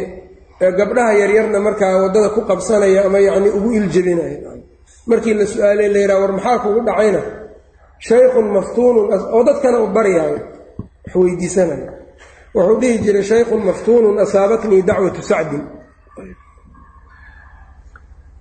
[0.78, 4.38] gabdhaha yaryarna markaa waddada ku qabsanaya ama yacnii ugu iljebinaya
[5.10, 7.20] markii la su'aalay la yidhaha war maxaa kugu dhacayna?
[8.06, 9.06] Shaykhun maftuunun
[9.36, 10.38] oo dadkana u baryaayo
[11.04, 11.88] wax weydiisanaya
[12.56, 15.62] wuxuu dhihi jiray shaykhun maftuunun asaabatnii dacwatu sacdin.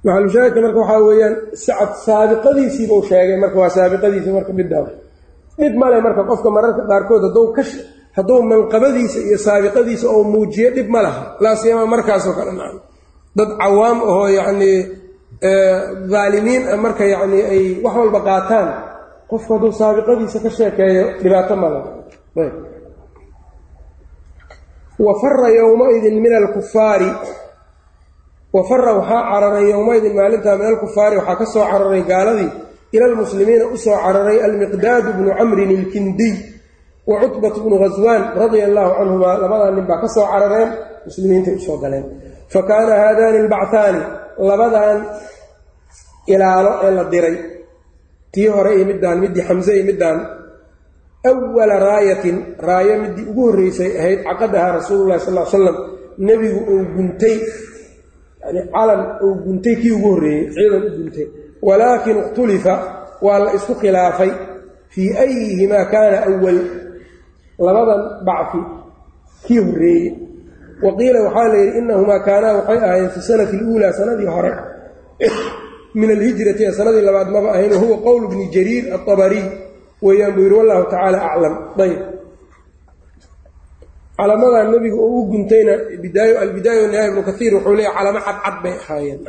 [0.05, 1.35] Maxalushaahidka marka waxaa weeyaan
[1.65, 4.85] sacad saabiqadiisiibuu sheegay marka waa saabiqadiisii marka middaa
[5.61, 7.63] mid male marka qofka mararka qaarkood hadduu ka
[8.17, 11.21] hadduu manqabadiisa iyo saabiqadiisa oo muujiyo dhib ma laha.
[11.43, 12.79] Laasiyama markaasoo kale nacam
[13.37, 14.77] dad cawaam ahoo yacnii
[16.13, 18.67] daalimiin ah marka yacnii ay wax walba qaataan.
[19.29, 21.89] Qofku hadduu saabiqadiisa ka sheekeeyo dhibaato ma laha
[24.99, 27.09] wa fara yowmaidin min alkufaari
[28.55, 32.51] wa fara waxaa cararay yowmaidin maalintaa min alkufaari waxaa ka soo cararay gaaladii.
[32.95, 36.35] Ila almuslimiina u soo cararay almiqdaadu bnu camrin ilkindiy
[37.09, 40.69] wa cutbat bnu ghaswaan radia allaahu canhumaa labadaa nin baa ka soo carareen
[41.05, 42.05] muslimiintay u soo galeen.
[42.53, 44.01] Fa kaana haadaani albacthaani
[44.49, 44.97] labadan
[46.33, 47.35] ilaalo ee la diray.
[48.31, 50.17] Tii hore iyo middaan middii xamse iyo middaan
[51.25, 55.77] awala raayatin raayo midii ugu horreysay ahayd caqadahaa rasuululahi sal l slam
[56.17, 57.37] nebigu uu guntay
[58.45, 61.27] yani calan uu guntay kii ugu horreeyey ciidan u guntay.
[61.61, 62.73] Walaakin ikhtulifa
[63.21, 64.31] waa la isku khilaafay
[64.89, 66.59] fii ayihimaa kaana awal
[67.59, 68.61] labadan bacfi
[69.47, 70.13] kii horreeyey
[70.83, 74.51] wa qiila waxaa la yidhi inahumaa kaanaa waxay ahaayeen fi sanati aluulaa sanadii hore
[75.99, 79.45] min alhijrati ee sanadii labaad maba ahayn wahuwa qowlu bni jariir aabariy
[80.01, 81.55] weyaan buu yidhi wallahu tacaala aclam.
[81.83, 81.99] Ayb
[84.17, 85.73] calamadan nebiga oo u guntayna
[86.43, 89.19] albidaaya wanihaaya ibnu kaiir wuxuu leeya calamo cadcad bay ahaayeen.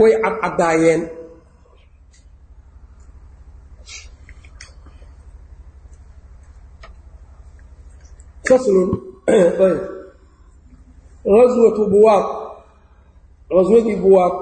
[0.00, 1.02] Way cadcadaayeen
[11.24, 12.26] aswatu buwaaq
[13.60, 14.34] aswadii buwaaq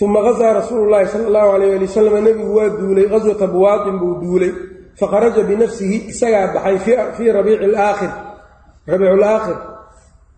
[0.00, 4.14] uma gazaa rasuulu llaahi sala allahu alayh ali wasalam nebigu waa duulay qaswata buwaaqin buu
[4.22, 4.52] duulay
[5.00, 6.78] fakharaja binafsihi isagaa baxay
[7.16, 8.10] fii rabiici laakhir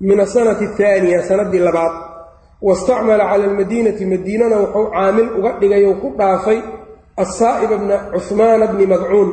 [0.00, 1.92] min asanati ahaaniya sanadii labaad
[2.62, 6.58] wastacmala cala almadiinati madiinana wuxuu caamil uga dhigay ou ku dhaafay
[7.16, 9.30] assaa'iba bna cuhmaana bni madcuun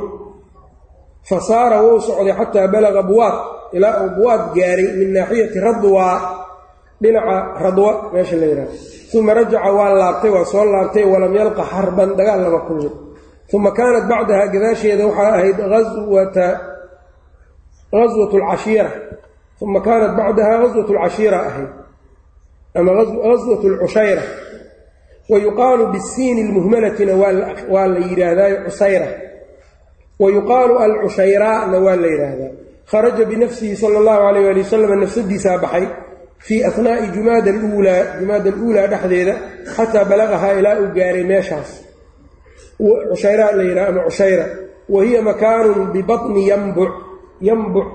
[1.29, 3.37] fa saara wou socday xataa balaga buwaaq
[3.73, 6.40] ilaa uu buwaaq gaaray min naaxiyati radwa
[7.01, 8.67] dhinaca radwa meesha la yidhaha
[9.13, 12.93] uma rajaca waa laabtay waa soo laabtay walam yalqa xarban dagaal lama kulmin.
[13.53, 16.61] Uma kaanat bacdaha gadaasheeda waxaa ahayd awata
[17.91, 18.91] aswat lcashiira
[19.61, 21.69] uma kaanat bacdaha gaswat lcashiira ahayd
[22.75, 24.23] ama gaswat lcushayra
[25.29, 29.07] wa bisiini lmuhmalatina waa la yidhaahdayo cusayra.
[30.19, 32.51] Wa yuqaalu alcushayraana waa la yidhaahdaa.
[32.91, 35.87] Kharaja binafsihi sala allahu alayh ali wasalam nafsadiisaa baxay
[36.45, 39.33] fii ahnaai jumaada aluulaa jumaada aluulaa dhexdeeda
[39.75, 41.69] xataa balagahaa ilaa uu gaaray meeshaas.
[43.11, 44.45] Cushayra la yidhaha ama cushayra
[44.93, 46.91] wa hiya makaanun bibatni yambuc
[47.47, 47.87] yambuc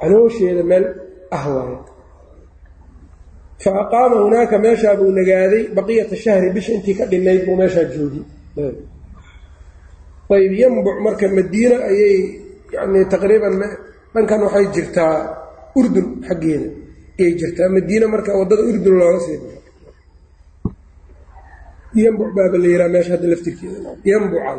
[0.00, 0.84] caloosheeda meel
[1.36, 1.78] ah waaye.
[3.62, 8.22] Fa aqaama hunaaka meeshaa buu nagaaday baqiyata shahri bisha intii ka dhinayd buu meeshaa joogi
[10.34, 12.16] ayb yambuc marka madiina ayay
[12.74, 13.54] yani taqriiban
[14.14, 15.14] dhankan waxay jirtaa
[15.78, 16.68] urdun xaggeeda
[17.20, 17.68] ayay jirtaa.
[17.68, 19.60] Madiina marka waddada urdun looga sii bao
[21.94, 23.90] yambuc baaba la yihaha meesha hadda laftirkeeda.
[24.04, 24.52] Yambuca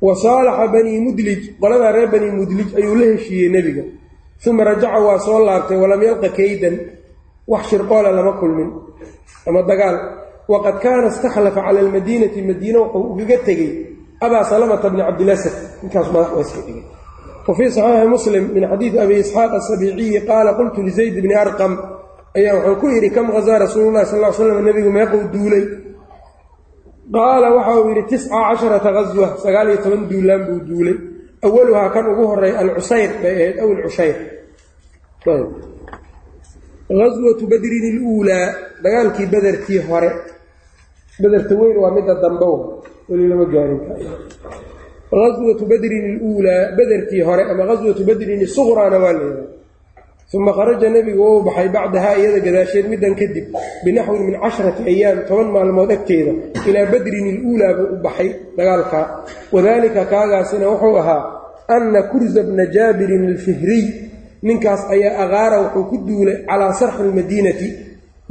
[0.00, 3.84] wa saalaxa banii mudlij qoladaa reer banii mudlij ayuu la heshiiyey nebiga.
[4.46, 6.76] Uma rajaca waa soo laabtay walam yalqa kaydan
[7.46, 8.70] wax shirqoola lama kulmin
[9.46, 9.96] ama dagaal.
[10.48, 13.72] Waqad kaana istakhlafa cala almadiinati madiina wuxuu ugaga tegey
[14.20, 16.99] abaa salamata bni cabdilasad ninkaas madax dhigay
[17.50, 21.72] wa fii saxiixi muslim min xadiidi abi isxaaq asabiiciyi qaala qultu lizayd bni arqam
[22.38, 25.64] ayaa wuxuu ku yidhi kam hazaa rasuulu llahi sal l slam nebigu meequu duulay
[27.16, 30.96] qaala waxa uu yidhi tisca casharata gaswa sagaal iyo toban duulaan buu duulay
[31.46, 34.16] awaluhaa kan ugu horay alcusayr bay ahayd aw alcushayr
[37.00, 38.46] gaswatu badrin iluulaa
[38.84, 40.10] dagaalkii bedertii hore
[41.22, 42.54] bederta weyn waa midda dambow
[45.10, 49.58] gaswatu badrin iluulaa bedertii hore ama gaswatu badrin isuqraana waa leedahay
[50.34, 53.46] uma kharaja nebigu ou baxay bacdahaa iyada gadaasheed middan kadib
[53.84, 56.32] binaxwin min casharati ayaam toban maalmood agteeda
[56.68, 59.04] ilaa badrin iluulaa buu u baxay dagaalkaa
[59.54, 61.22] wadaalika kaagaasina wuxuu ahaa
[61.76, 63.84] anna kurza bna jaabirin alfihriy
[64.46, 67.68] ninkaas ayaa aqaara wuxuu ku duulay calaa sarxi almadiinati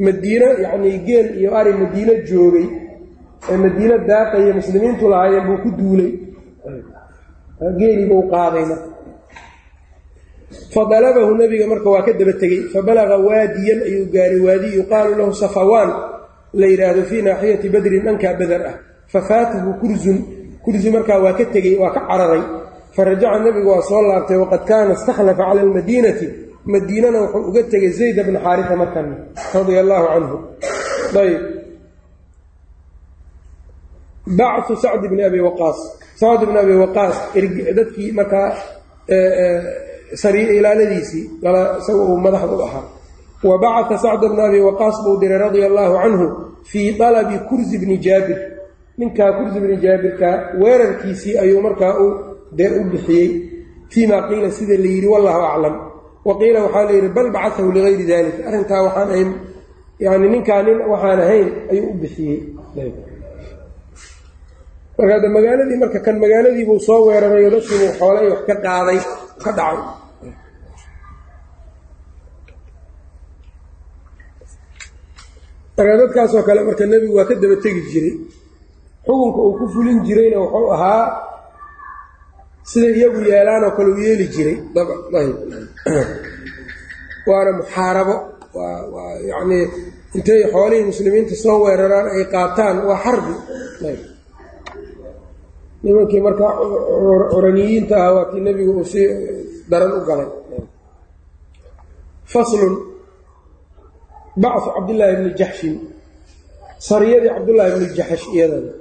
[0.06, 2.68] madiino yacnii geel iyo ari madiino joogay
[3.52, 6.12] ee madiino daaqaya muslimiintu lahaayeen buu ku duulay
[7.80, 8.90] geelibuu qaaday marka
[10.74, 12.70] fadalabahu nebiga marka waa ka daba tegey.
[12.74, 15.90] Fabalaga waadiyan ayuu gaaray waadi yuqaalu lahu safawaan
[16.54, 18.76] la yidhaahdo fii naaxiyati badrin dhankaa beder ah.
[19.08, 20.18] Fafaatahu kurzun.
[20.64, 22.44] Kurzi markaa waa ka tegey waa ka cararay.
[22.96, 26.28] Farajaca nebigu waa soo laabtay waqad kaana istakhlafa cala almadiinati.
[26.66, 29.16] Madiinana wuxuu uga tegay zayd bna xaarisa markana
[29.54, 30.38] radia allaahu canhu
[31.18, 31.59] ayb
[34.38, 35.80] bachu sacd bni abi waqaas.
[36.22, 37.16] Sacd bni abi waqaas
[37.78, 38.50] dadkii markaa
[40.22, 41.26] sariir ilaaladiisii
[41.82, 42.84] isaga uu madaxda u ahaa.
[43.44, 46.28] Wa bacata sacd bna abi waqaas buu diray radia allaahu canhu
[46.72, 48.40] fii alabi kursi bni jaabir.
[48.98, 50.30] Ninkaa kursi bni jaabirka
[50.62, 51.94] weerarkiisii ayuu markaa
[52.58, 53.30] dee u bixiyey.
[53.92, 55.76] Fii qiila sida la yidhi wallahu aclam.
[56.26, 59.30] Wa qiila waxaa la yidhi bal bacatahu ligayri dalik arrintaa waxaan ahayn
[60.00, 62.40] yani ninkaa nin waxaan ahayn ayuu u bixiyey
[65.00, 69.00] marka hadda magaaladii marka kan magaaladiibuu soo weerarayo dadkiibuu xoolay wax ka qaaday
[69.44, 69.78] ka dhacay.
[75.78, 78.14] Marka dadkaasoo kale marka nebigu waa ka daba tegi jiray.
[79.06, 81.06] Xukunka uu ku fulin jirayna wuxuu ahaa
[82.70, 84.58] sida iyagu yeelaanoo kale u yeeli jiray.
[87.30, 88.16] Waana muxaarabo.
[88.58, 89.66] Waa yacnii
[90.16, 93.34] intay xoolihii muslimiinta soo weeraraan ay qaataan waa xarbi
[95.84, 96.46] nimankii marka
[97.32, 99.02] curaniyiinta ah waa kii nebigu uu si
[99.72, 100.30] daran u galay.
[102.32, 102.74] Faslun
[104.44, 105.76] bachu cabdillaahi bni jaxshin
[106.88, 108.72] sariyadii cabdullaahi bni jaxsh iyadana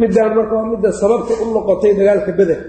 [0.00, 2.60] middaan marka waa midda sababta u noqotay dagaalka beder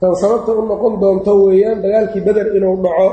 [0.00, 3.08] tan sababta u noqon doonto weeyaan dagaalkii beder inuu dhaco.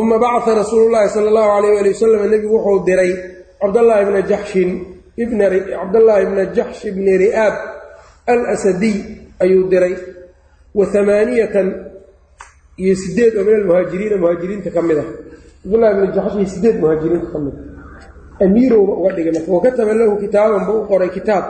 [0.00, 3.10] Uma bacaa rasuulu llaahi sala allahu alayh ali wasalam nebigu wuxuu diray
[3.60, 4.70] cabdallaahi bna jaxshin
[5.16, 7.54] cabdallaahi bna jaxsh bni ri'aab
[8.26, 8.96] alasadiy
[9.40, 9.96] ayuu diray.
[10.74, 11.68] Wa amaaniyatan
[12.78, 15.08] iyo sideed oo min almuhaajiriina muhaajiriinta ka mid ah.
[15.62, 18.44] Cabdullahi bna jaxsh iyo sideed muhaajiriinta ka mid ah.
[18.44, 19.50] Amiirowba uga dhigay marka.
[19.52, 21.44] Wakataba lahu kitaaban buu u qoray kitaab.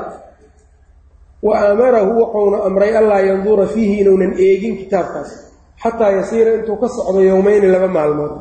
[1.42, 5.30] Wa aamarahu wuxuuna amray allaa yandura fiihi inuunan eegin kitaabkaas.
[5.82, 8.32] Xataa yasiira intuu ka socdo yowmeyni laba maalmood.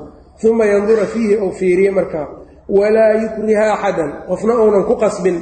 [0.44, 2.39] Uma yandura fiihi ou fiiriye markaa
[2.78, 4.12] walaa yukriha axadan.
[4.30, 5.38] Qofna uunan ku qasbin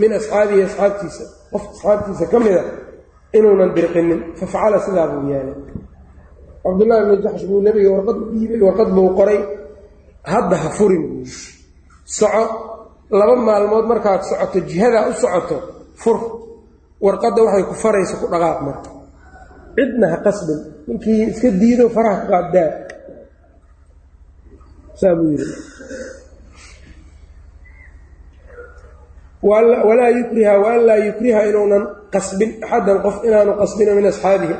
[0.00, 1.24] min asxaabihi asxaabtiisa.
[1.52, 2.62] Qof asxaabtiisa ka mida
[3.36, 4.20] inuunan dirqinin.
[4.38, 5.56] Fafacala sidaa buu yeelay
[6.64, 9.40] cabdullahi bni jaxsh buu nebiga warqad dhiibay warqad buu qoray.
[10.32, 11.24] Hadda ha furin buu
[12.18, 12.44] soco
[13.18, 15.56] laba maalmood markaad socoto jihadaa u socoto
[16.02, 16.18] fur.
[17.04, 18.90] Warqadda waxay ku faraysa ku dhaqaaq marka.
[19.76, 20.60] Cidna ha qasbin.
[20.86, 22.70] Ninkii iska diido faraha ka qaaddaa.
[25.00, 25.46] Saa buu yidhi
[29.42, 31.82] walaa yukriha waan laa yukriha inuunan
[32.14, 34.56] qasbin axaddan qof inaanu qasbino min asxaabihi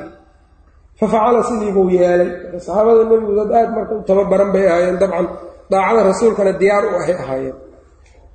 [1.00, 2.30] fafacala sidii buu yeelay.
[2.64, 5.26] Saxaabada nebigu dad aad marka u tababaran bay ahaayeen dabcan
[5.70, 7.56] daacada rasuulkana diyaar u ahay ahaayeen.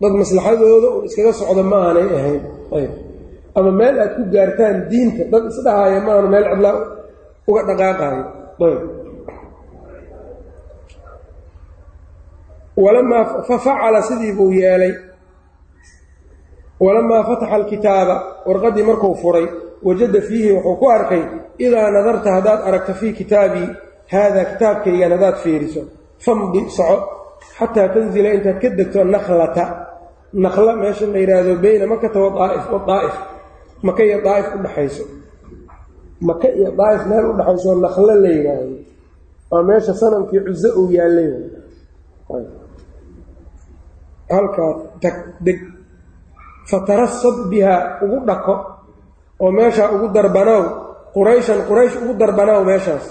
[0.02, 2.41] Dad maslaxadooda un iskaga socda ma aanay ahayn.
[2.78, 2.91] Ayb.
[3.58, 6.76] Ama meel aad ku gaartaan diinta dad isdhahaaya maanu meel cidlaa
[7.50, 8.24] uga dhaqaaqaayo
[8.68, 8.82] ayb.
[12.84, 14.94] Walamaa fafacala sidii buu yeelay
[16.80, 18.15] walamaa fataxa alkitaaba
[18.47, 19.45] warqaddii markuu furay
[19.84, 21.24] wajada fiihi wuxuu ku arkay
[21.65, 23.67] idaa nadarta haddaad aragto fii kitaabii
[24.11, 25.82] haadaa kitaabkaygan haddaad fiiriso
[26.26, 26.97] famdi soco
[27.57, 29.63] xataa tanzila intaad ka degto nakhlata
[30.34, 33.15] nakla meesha la yidhaahdo beyna makata waaa'if waaa'if
[33.86, 35.03] maka iyo daa'if u dhexayso
[36.28, 38.76] maka iyo daa'if meel u dhexayso naklo la yidhaahdo
[39.51, 41.30] waa meesha sanamkii cuso uu yaallay
[44.30, 44.71] halkaa
[45.01, 45.15] tag
[45.45, 45.59] deg
[46.70, 48.53] fatarasad bihaa ugu dhako
[49.43, 50.64] oo meeshaa ugu darbanaaw
[51.16, 53.05] qurayshan quraysh ugu darbanaaw meeshaas.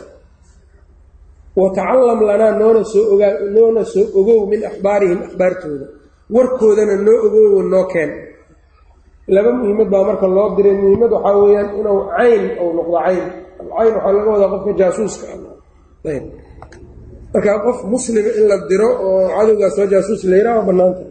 [1.59, 5.86] Wa tacalam lanaa noona soo ogaa noona soo ogow min akhbaarihim akhbaartooda.
[6.34, 8.11] Warkoodana noo ogowo noo keen.
[9.34, 10.74] Laba muhiimad baa marka loo diray.
[10.82, 13.24] Muhiimad waxaa weeyaan inuu cayn ou noqdo cayn.
[13.61, 15.24] Alcayn waxaa laga wadaa qofka jaasuuska
[16.11, 16.24] ayb.
[17.34, 21.03] Marka qof muslima in la diro oo cadowgaas soo jaasuus la yidhaha bannaanta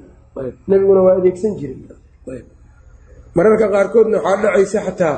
[0.69, 1.77] nebiguna waa adeegsan jiray
[3.35, 5.15] mararka qaarkoodna waxaa dhacaysa xataa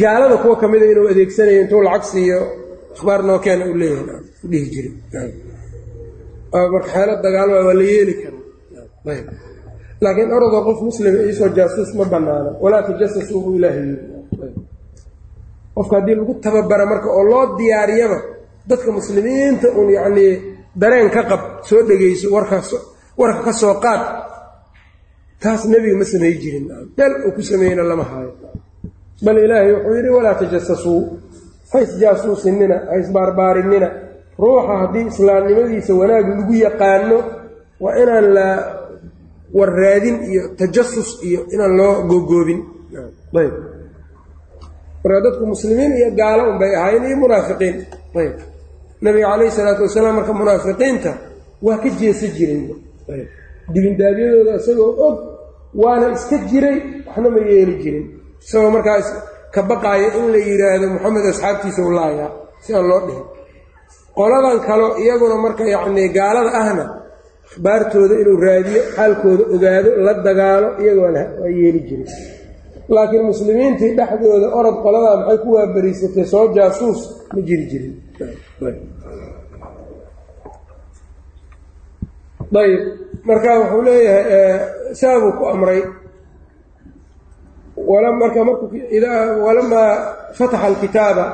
[0.00, 2.40] gaalada kuwa ka mida inuu adeegsanayo intuu lacag siiyo
[2.94, 4.92] akhbaar noo keena u leeyahay u dhihi jiray
[6.72, 8.42] marka xeelo dagaal waa la yeeli karaa
[10.02, 13.82] laakiin orodoo qof muslima iisoo jaasuus ma banaana walaa tajasasuu buu ilaahay.
[13.88, 14.04] Yiri
[15.74, 18.18] qofka haddii lagu tababara marka oo loo diyaariyaba
[18.68, 20.32] dadka muslimiinta uun yacnii
[20.80, 22.68] dareen ka qab soo dhegeyso warkaas
[23.20, 24.02] warka ka soo qaad
[25.42, 26.64] taas nebiga ma samey jirin.
[26.96, 28.32] Meel uu ku sameeyeyna lama haayo
[29.24, 31.00] bal ilaahay wuxuu yidhi walaa tajasasuu.
[31.72, 33.88] Haysjaasuusinina haysbaarbaarinina
[34.42, 37.18] ruuxa haddii islaamnimadiisa wanaag lagu yaqaano
[37.84, 38.46] waa inaan la
[39.58, 42.60] warraadin iyo tajasus iyo inaan loo googoobin
[43.40, 43.54] ayb.
[45.04, 47.76] Marka dadku muslimiin iyo gaalo unbay ahaayeen iyo munaafiqiin.
[48.20, 48.34] Ayb.
[49.04, 51.10] Nabiga calayhi salaatu wasalaam marka munaafiqiinta
[51.66, 52.62] waa ka jeesa jiray
[53.74, 55.16] dibindaabyadooda isagoo og
[55.82, 58.04] waana iska jiray waxna ma yeeli jirin.
[58.44, 59.06] Isagoo markaas
[59.54, 62.30] ka baqaaya in la yidhaahdo moxamed asxaabtiisa u laayaa
[62.64, 63.24] si aan loo dhihin.
[64.18, 66.84] Qoladan kalo iyaguna marka yacnii gaalada ahna
[67.48, 72.08] akhbaartooda inuu raadiyo xaalkooda ogaado la dagaalo iyagoona waa yeeli jiray
[72.94, 76.24] laakiin muslimiintii dhexdooda orod qoladaa maxay ku waabariisatay?
[76.32, 77.00] Soo jaasuus
[77.34, 77.94] ma jiri jirin.
[82.62, 82.82] Ayb
[83.24, 85.82] marka wuxuu leeyahay saabuu ku amray.
[89.44, 89.94] Walamaa
[90.38, 91.24] fataxa alkitaaba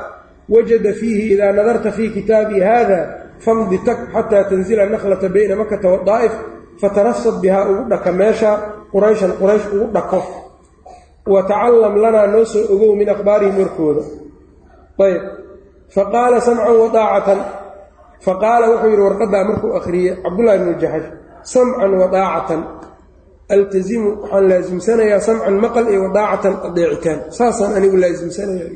[0.49, 2.99] wajada fiihi idaa nadarta fii kitaabii hada
[3.39, 6.33] famdi tak xataa tanzila nakhlata bayna makata wadaa'if
[6.81, 8.51] fatarasad bihaa ugu dhaka meesha
[8.91, 10.19] qurayshan quraysh ugu dhako.
[11.27, 14.01] Wa tacalam lanaa noo soo ogow min akhbaarihim warkooda.
[14.99, 15.21] Ayb.
[15.95, 17.39] Faqaala samcan wadaacatan
[18.25, 21.07] faqaala wuxuu yidhi warqaddaa markuu akhriyey cabdullahi bnu jaxash
[21.43, 22.61] samcan wadaacatan.
[23.49, 28.67] Altazimu waxaan laasimsanayaa samcan maqal iyo wadaacatan adeecitaan saasaan anigu laasimsanaya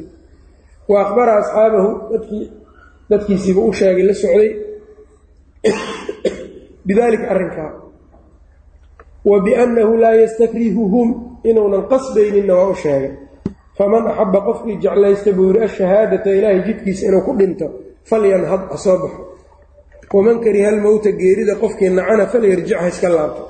[0.88, 2.52] wa akhbara asxaabahu dadkii
[3.10, 4.52] dadkiisiiba u sheegay la socday.
[6.88, 7.72] Bidaalika arrinkaa.
[9.26, 11.08] Wa biannahu laa yastakrihuhum
[11.44, 13.12] inuunan qasbayninna waa u sheegay.
[13.78, 17.68] Faman axabba qofkii jeclaysta buu yidhi ashahaadata ilaahay jidkiisa inuu ku dhinto
[18.04, 19.31] falyanhad ha soo baxo
[20.14, 23.44] waman kariha almowta geerida qofkii nacana falyarjic ha iska laabto.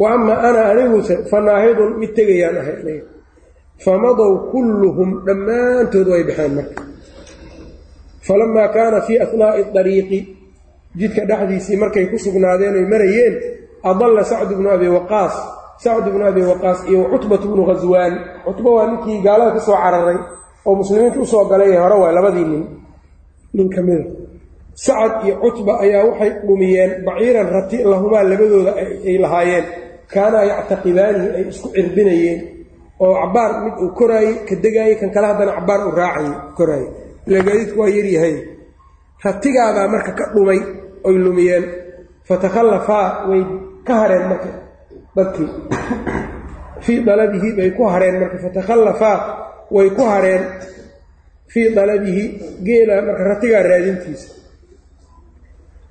[0.00, 3.04] Wa amaa ana aniguse fa naahidun mid tegayaan ahay aniga.
[3.84, 6.82] Famadow kulluhum dhammaantood way baxeen marka.
[8.26, 10.18] Falamaa kaana fii ahnaa'i dariiqi
[10.98, 13.34] jidka dhexdiisii markay ku sugnaadeen oy marayeen
[13.90, 15.34] adalla sacdu bnu abi waqaas.
[15.84, 18.12] Sacdu bnu abi waqaas iyo cutbatu bnu khaswaan
[18.46, 20.18] cutbo waa ninkii gaalada ka soo cararay
[20.66, 22.62] oo muslimiinta u soo galay hore waay labadii nin.
[23.56, 24.04] Nin ka mida
[24.74, 28.72] sacad iyo cutba ayaa waxay dhumiyeen baciiran rati lahumaa labadooda
[29.08, 29.66] ay lahaayeen.
[30.12, 32.40] Kaanaa yactaqidaanihi ay isku cirbinayeen.
[33.04, 36.88] Oo cabaar mid uu koraayey ka degaayey kan kale haddana cabaar uu raacay koraayey.
[37.28, 38.34] Ila gaadiidku waa yaryahay
[39.24, 40.60] ratigaadaa marka ka dhumay
[41.08, 41.64] oy lumiyeen.
[42.28, 43.42] Fatakhallafaa way
[43.86, 44.48] ka hareen marka
[45.16, 45.48] dadkii.
[46.84, 49.16] Fii dalabihi bay ku hareen marka fatakhallafaa
[49.74, 50.42] way ku hareen.
[51.52, 52.24] Fii dalabihi
[52.66, 54.28] geela marka ratigaa raadintiisa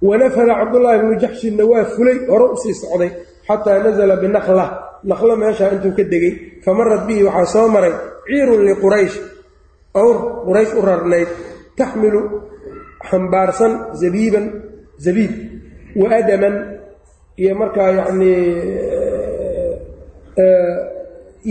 [0.07, 3.11] wanafada cabdullaahi bnu jaxshinna waa fulay hore u sii socday
[3.47, 4.65] xataa nazala binakla
[5.09, 6.33] naqlo meeshaa intuu ka degay
[6.65, 7.93] famarad bihi waxaa soo maray
[8.27, 9.15] ciirun liquraysh
[10.01, 11.29] awr quraysh u rarnayd
[11.79, 12.21] taxmilu
[13.09, 14.45] xambaarsan zabiiban
[15.05, 15.31] zabiib
[16.01, 16.55] wa adaman
[17.41, 18.39] iyo markaa yacnii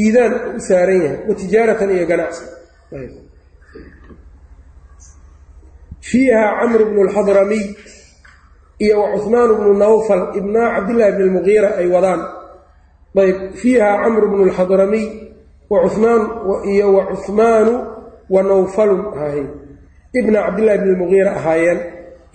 [0.02, 2.42] iidaan u saaran yahay wa tijaaratan iyo ganacsi
[6.08, 7.64] fiiha camru bnu lxadramiy
[8.84, 12.20] iyo wa cuhmaan bnu nawfal ibnaa cabdillaahi bni lmugiira ay wadaan.
[13.22, 15.06] Ayb fiiha camru bnu lxadramiy
[15.72, 16.22] wacumaan
[16.72, 17.74] iyo wa cuhmaanu
[18.34, 19.48] wa nawfalun ahaayeen.
[20.18, 21.78] Ibna cabdillahi bni lmugiira ahaayeen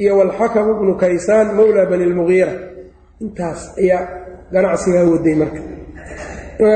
[0.01, 2.53] iyo walxakamu bnu kaysaan mowla bani lmugiira
[3.23, 4.01] intaas ayaa
[4.53, 5.61] ganacsigaa waday marka.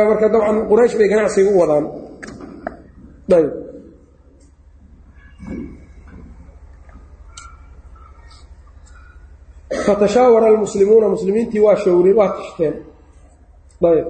[0.09, 1.85] Marka dabcan quraysh bay ganacsiga u wadaan.
[3.37, 3.49] Ayb
[9.85, 12.73] fatashaawara almuslimuuna muslimiintii waa shawri waa tashteen
[13.89, 14.07] ayb.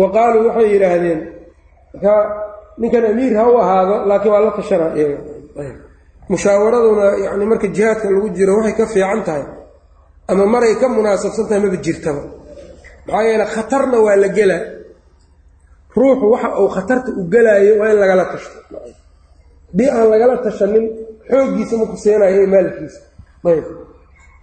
[0.00, 1.20] Wa qaaluu waxay yidhaahdeen
[1.94, 2.20] markaa
[2.80, 5.18] ninkan amiir ha u ahaado laakiin waa la tashanaa iyaga
[6.28, 9.44] mushaawaraduna yani marka jihaadka lagu jiro waxay ka fiican tahay
[10.30, 12.22] ama maray ka munaasabsan tahay maba jirtaba.
[13.06, 14.62] Maxaa yeele khatarna waa la gelaa.
[15.96, 18.58] Ruuxu waxa uu khatarta u gelaayo waa in lagala tashto.
[19.70, 20.84] Haddii aan lagala tashanin
[21.30, 23.00] xooggiisa maku seenayo iyo maalkiisa.
[23.48, 23.66] Ayb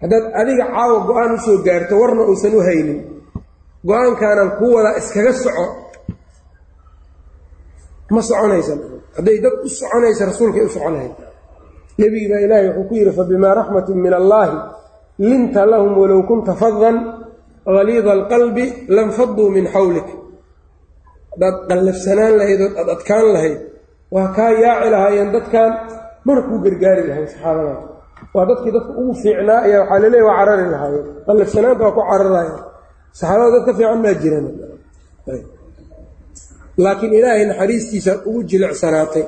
[0.02, 3.00] haddaad adiga caawa go'aan u soo gaarto warna uusan u haynin.
[3.88, 5.66] Go'aankaanan kuu wadaa iskaga soco.
[8.14, 8.80] Ma soconaysan.
[9.18, 11.14] Hadday dad u soconaysa rasuulkay u soconahayd
[12.02, 14.56] nebigi baa ilaahay wuxuu ku yidhi fabimaa raxmatin min allaahi
[15.30, 16.96] linta lahum walow kunta fadan
[17.78, 18.66] haliida alqalbi
[18.98, 20.08] lam faduu min xawlik
[21.32, 23.58] haddaad qallafsanaan lahayd ood ad adkaan lahayd
[24.16, 25.70] waa kaa yaaci lahaayeen dadkan
[26.26, 27.82] mana kuu gargaari lahayn saxaabadaas
[28.36, 31.06] waa dadkii dadka ugu fiicnaa ayaa waxaa laleeya waa carari lahaayeen.
[31.28, 32.56] Qallafsanaanta waa ku cararayeen
[33.20, 34.46] saxaabada dad fiican maa jiran
[36.84, 39.26] laakiin ilaahay naxariistiisa ugu jilicsanaatay.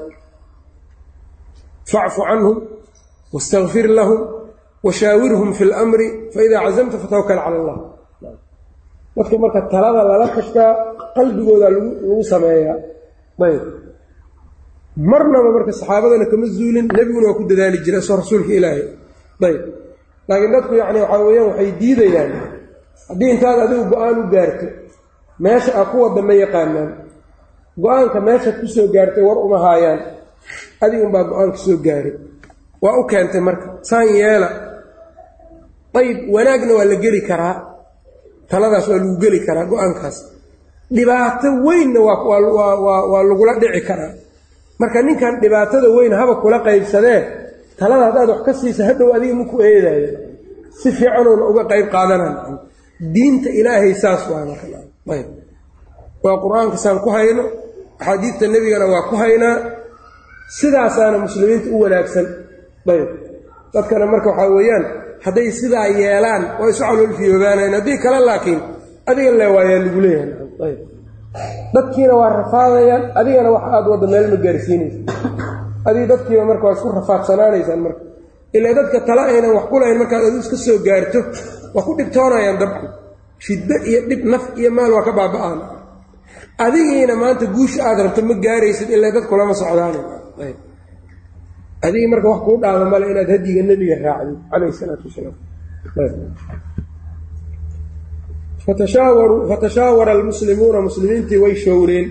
[1.91, 2.57] Facfu canhum
[3.33, 4.19] wastakfir lahum
[4.85, 7.77] washaawirhum fi lamri faidaa cazamta fatawakal cala allah.
[9.15, 10.71] Dadka marka talada lala tashtaa
[11.15, 12.77] qalbigooda lagu sameeyaa.
[13.47, 13.63] Ayb
[14.97, 18.83] marnaba marka saxaabadana kama zuulin nebiguna waa ku dadaali jira soo rasuulka ilaahay.
[19.43, 19.61] Ayb
[20.27, 22.31] laakiin dadku yacni waxaa weeyaan waxay diidayaan
[23.09, 24.65] haddii intaad adigu go'aan u gaarto
[25.43, 26.89] meesha a ku wadda ma yaqaanaan.
[27.83, 29.99] Go'aanka meeshaad ku soo gaartay war uma haayaan.
[30.83, 32.13] Adig unbaa go'aanka soo gaaray.
[32.83, 34.49] Waa u keentay marka saan yeela.
[35.99, 37.55] Ayb wanaagna waa la geli karaa.
[38.49, 40.17] Taladaas waa lagu geli karaa go'aankaas.
[40.95, 44.11] Dhibaato weynna waa lagula dhici karaa
[44.80, 47.19] marka ninkan dhibaatada weyn haba kula qaybsadee
[47.80, 50.09] talada haddaad wax ka siisa hadhow adiga maku eedaayo
[50.80, 52.34] si fiicanuuna uga qayb qaadanan
[53.15, 55.28] diinta ilaahay saas waa marayb
[56.26, 57.43] waa qur'aanka saan ku hayno
[57.99, 59.55] axaadiidta nebigana waa ku haynaa.
[60.59, 62.26] Sidaasaana muslimiinta u wanaagsan.
[62.93, 63.09] Ayb.
[63.74, 64.84] Dadkana marka waxaa weeyaan
[65.26, 68.59] hadday sidaa yeelaan waa isu caloolfiyoobaanayn haddii kale laakiin
[69.09, 70.76] adiga le waayaa lagu leeyahay
[71.75, 74.97] dadkiina waa rafaadayaan adigana wax aada wadda meel ma gaarsiinaysa
[75.88, 78.01] adig dadkiiba marka waa isku rafaadsanaanaysaan marka.
[78.57, 81.19] Ilaa dadka tala aynan wax ku lahayn markaad adu iska soo gaarto
[81.75, 82.86] waa ku dhibtoonayaan dabku
[83.45, 85.59] shiddo iyo dhib naf iyo maal waa ka baaba-aan.
[86.65, 89.95] Adigiina maanta guusha aad rabto ma gaaraysid ilaa dadkulama socdaan
[91.86, 95.36] adigii marka wax kuu dhaama male inaad hadiga nebiga raacdid calayhi salaatu wasalaam
[98.66, 102.07] fatashaawara almuslimuuna muslimiintii way showreen.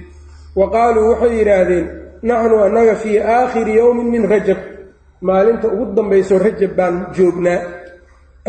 [0.56, 1.86] Wa qaaluu waxay yidhaahdeen
[2.22, 4.58] naxnu annaga fii aakhiri yowmin min rajab.
[5.26, 7.60] Maalinta ugu dambayso rajab baan joognaa.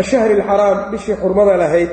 [0.01, 1.91] Ashahri alxaraam bishii xurmada lahayd.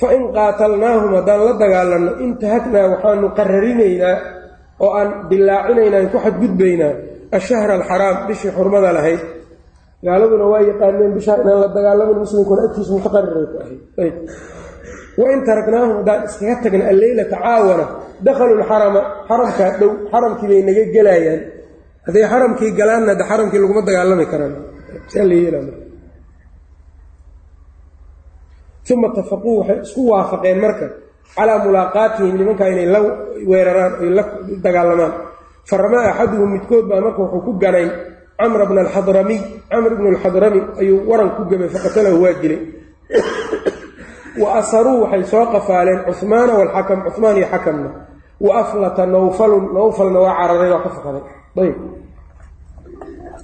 [0.00, 4.16] Fa in qaatalnaahum haddaan la dagaalanno intahagnaa waxaanu qararinaynaa
[4.84, 6.92] oo aan dilaacinaynaa an ku xadgudbaynaa.
[7.38, 9.20] Ashahra alxaraam bishii xurmada lahayd.
[10.06, 14.16] Gaaladuna waa yaqaaneen bishaa inaan la dagaalamin muslimkuna agtiisa mutaqariray ku ahayd
[15.20, 17.84] wain taraknaahum haddaan iskaga tagna alleylata caawana
[18.26, 21.40] dakhaluu lxarama xaramkaa dhow xaramkii bay naga gelayaan.
[22.06, 24.54] Hadday xaramkii galaanna de xaramkii laguma dagaalami karaan.
[28.94, 30.86] Uma tafaquu waxay isku waafaqeen marka
[31.36, 33.00] calaa mulaaqaatihim nimankaa inay la
[33.50, 34.22] weeraraan ay la
[34.64, 35.12] dagaalamaan.
[35.70, 37.86] Faramaa axaduhum midkood baa marka wuxuu ku ganay
[38.40, 39.40] camra bna alxadramiy
[39.70, 42.60] camr bnu alxadrami ayuu waran ku gamay faqatalahu waa dilay
[44.42, 47.90] wa asaruu waxay soo qafaaleen cuhmaana walxakam cuhmaan iyo xakamna.
[48.46, 51.22] Wa aflata nawfalun nawfalna waa cararay waa ka fakaday
[51.62, 51.76] ayb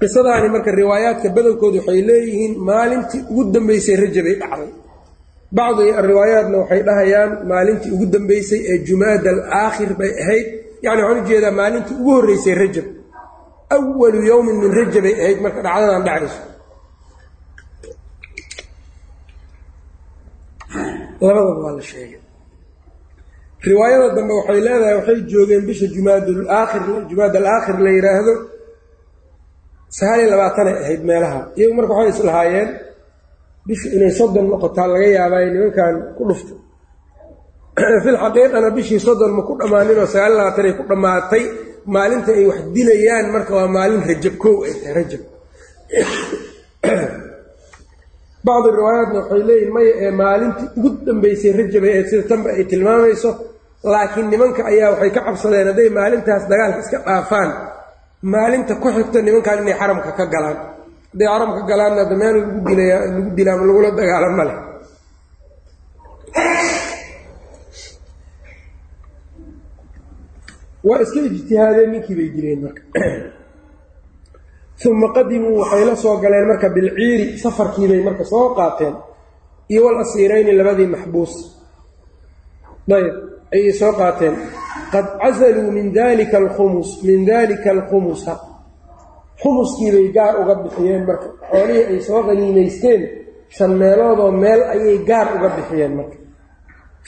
[0.01, 4.70] qisadaani marka riwaayaadka badankoodu waxay leeyihiin maalintii ugu dambeysay rajabay dhacday.
[5.57, 10.47] Bacdi riwaayaatna waxay dhahayaan maalintii ugu dambeysay ee jumaada alaakhir bay ahayd.
[10.86, 12.86] Yani waxaan u jeedaa maalintii ugu horreysay rajab.
[13.76, 16.40] Awalu yowmin min rajabay ahayd marka dhacdadan dhacayso
[21.37, 22.20] labadaba waa la sheegay.
[23.68, 28.35] Riwaayada dambe waxay leedahay waxay joogeen bisha jumaadaakhir jumaad alaakhir la yidhaahdo
[29.99, 31.41] sagaal iyo labaatanay ahayd meelaha.
[31.59, 32.68] Iyagu marka waxay islahaayeen
[33.66, 36.55] bishu inay soddon noqotaa laga yaabaayo nimankan ku dhufta
[38.05, 41.45] filxaqiiqana bishii soddon ma ku dhammaaninoo sagaal iyo labaatanay ku dhammaatay.
[41.95, 45.22] Maalinta ay wax dilayaan marka waa maalin rajab kow ay tahay rajab
[48.47, 53.30] bacdi riwaayaatna waxay leeyihiin maya ee maalintii ugu dambeysay rajabay ee sida tanba ay tilmaamayso
[53.92, 57.51] laakiin nimanka ayaa waxay ka cabsadeen hadday maalintaas dagaalka iska dhaafaan.
[58.34, 60.59] Maalinta ku xigto nimankan inay xaramka ka galaan.
[61.12, 64.55] Hadday xaramka galaanna ada meel lagu dilaya lagu dila ama lagula dagaalo male
[70.88, 72.82] waa iska ijtihaadeen ninkii bay dileen marka
[74.91, 78.95] uma qadimuu waxay la soo galeen marka bilciiri safarkiibay marka soo qaateen.
[79.72, 81.32] Iyo wal asiirayni labadii maxbuus.
[82.97, 83.14] Ayb
[83.55, 84.35] ayay soo qaateen.
[84.93, 88.35] Qad casaluu min dalika alkhumus min dalika alkhumusa.
[89.43, 91.28] Khumuskiibay gaar uga bixiyeen marka.
[91.51, 93.01] Xoolihii ay soo qaniimaysteen
[93.57, 96.16] shan meeloodoo meel ayay gaar uga bixiyeen marka.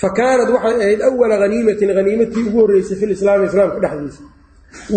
[0.01, 4.22] Fa kaanat waxay ahayd awala haniimatin haniimatii ugu horreysay fi lislaami islaamka dhexdiisa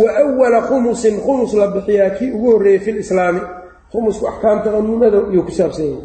[0.02, 3.42] wa awala khumusin khumus la bixiyaa kii ugu horreeyey fi lislaami
[3.92, 6.04] khumusku axkaamta haniimada iyuu ku saabsan yahay.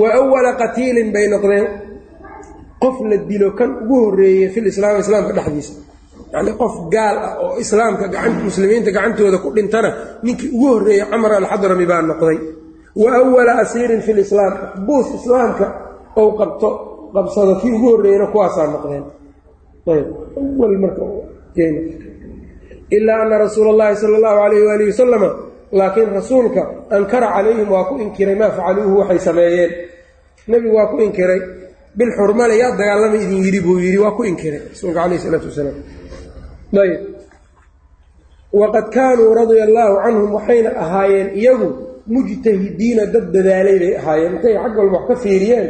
[0.00, 1.66] Wa awala qatiilin bay noqdeen.
[2.82, 5.72] Qof la dilo kan ugu horreeyey fi lislaami islaamka dhexdiisa.
[6.32, 9.90] Yacnii qof gaal ah oo islaamka gacan muslimiinta gacantooda ku dhintana
[10.24, 12.38] ninkii ugu horreeyey camar alxadrami baa noqday.
[13.02, 15.66] Wa awala asiirin fi lislaam maxbuus islaamka
[16.20, 16.68] ou qabto
[17.14, 19.04] qabsado kii ugu horreeyena kuwaasaa noqdeen.
[19.92, 20.06] Ayb
[20.40, 21.02] awal marka
[22.96, 25.28] ilaa ana rasuula allahi sala allahu alayh waalihi wasalama
[25.78, 26.62] laakiin rasuulka
[26.96, 29.70] ankara calayhim waa ku inkiray maa facaluuhu waxay sameeyeen
[30.50, 31.40] nebigu waa ku inkiray
[31.98, 35.76] bilxurmale yaa dagaalama idin yidhi buu yidhi waa ku inkiray rasuulka calayh isalaatu wasalaam
[36.84, 37.00] ayb
[38.60, 41.68] waqad kaanuu radia allaahu canhum waxayna ahaayeen iyagu
[42.14, 45.66] mujtahidiina dad dadaalay bay ahaayeen intay xag walba wax ka fiiriyeen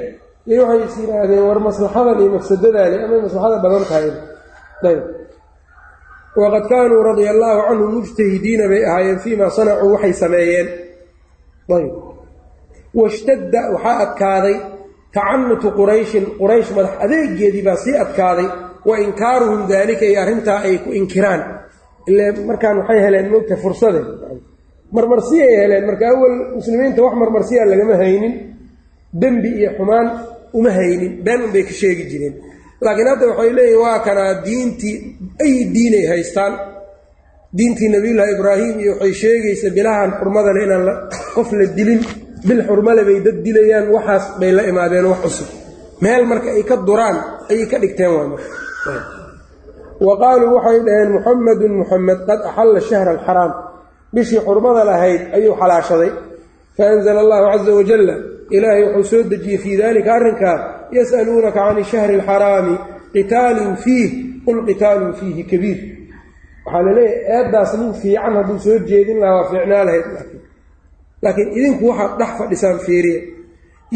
[0.53, 4.09] iyo waxay is yidhaahdeen war maslaxadan iyo mafsadadaani amay maslaxada badan tahay
[4.91, 5.01] ayb
[6.37, 10.69] waqad kaanuu radia allaahu canhum mujtahidiina bay ahaayeen fii maa sanacuu waxay sameeyeen
[12.99, 14.57] washtadda waxaa adkaaday
[15.17, 18.49] tacanutu qurayshin quraysh madax adeegeedii baa sii adkaaday
[18.89, 21.41] wa inkaaruhum daalika iyo arrintaa ay ku inkiraan
[22.11, 24.01] ile markaan waxay heleen moogta fursade
[24.97, 28.35] marmarsiyay heleen marka awal muslimiinta wax marmarsiya lagama haynin
[29.23, 30.07] dembi iyo xumaan
[30.59, 32.35] uma haynin been unbay ka sheegi jireen
[32.85, 34.97] laakiin hadda waxay leeyihiin waa kanaa diintii
[35.45, 36.53] ay diinay haystaan.
[37.59, 40.85] Diintii nabiyullaahi ibraahim iyo waxay sheegaysa bilahan xurmadale inaan
[41.35, 42.01] qof la dilin.
[42.49, 45.49] Bil xurmale bay dad dilayaan waxaas bay la imaadeen wax cusub.
[46.03, 47.17] Meel marka ay ka duraan
[47.51, 48.49] ayay ka dhigteen waa marka
[50.07, 53.53] wa qaaluu waxay dhaheen muxamadun muxamed qad axalla shahra alxaraam
[54.15, 56.11] bishii xurmada lahayd ayuu xalaashaday.
[56.77, 58.15] Faanzala allahu caza wajalla
[58.57, 60.57] ilaahay wuxuu soo dejiyey fii dalika arrinkaa
[60.97, 62.75] yas'aluunaka can ishahri alxaraami
[63.15, 64.11] qitaalin fiih
[64.47, 65.79] qul qitaalun fiihi kabiir.
[66.65, 70.07] Waxaa la leeyahay eeddaas nin fiican hadduu soo jeedin lahaa fiicnaa lahayd
[71.25, 71.49] laakiin.
[71.59, 73.21] Idinku waxaad dhex fadhisaan fiiriya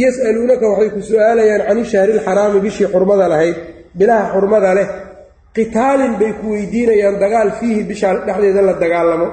[0.02, 3.56] yas'aluunaka waxay ku su'aalayaan can ishahri alxaraami bishii xurmada lahayd
[3.98, 4.88] bilaha xurmada leh.
[5.56, 9.28] Qitaalin bay ku weydiinayaan dagaal fiihi bisha dhexdeeda la dagaalamo.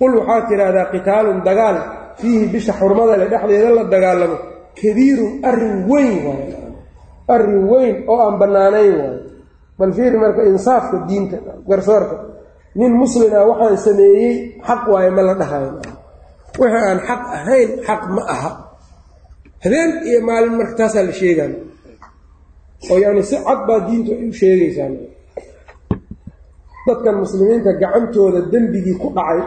[0.00, 1.76] Qul waxaad tidhaahdaa qitaalun dagaal
[2.20, 4.36] fiihi bisha xurmada leh dhexdeeda la dagaalamo
[4.80, 6.56] kabiirun arrin weyn waayo
[7.34, 9.20] arrin weyn oo aan bannaanayn waayo
[9.78, 11.36] bal fiiri marka insaafka diinta
[11.68, 12.16] garsoorka.
[12.78, 14.34] Nin muslin ah waxaan sameeyey
[14.66, 15.70] xaq waayo ma la dhahayo
[16.58, 18.50] wixii aan xaq ahayn xaq ma aha.
[19.64, 21.52] Habeen iyo maalin marka taasaa la sheegaan.
[22.90, 24.92] Oo yacni si cad baa diintu ay u sheegaysaan.
[26.86, 29.40] Dadkan muslimiinta gacantooda dembigii ku dhacay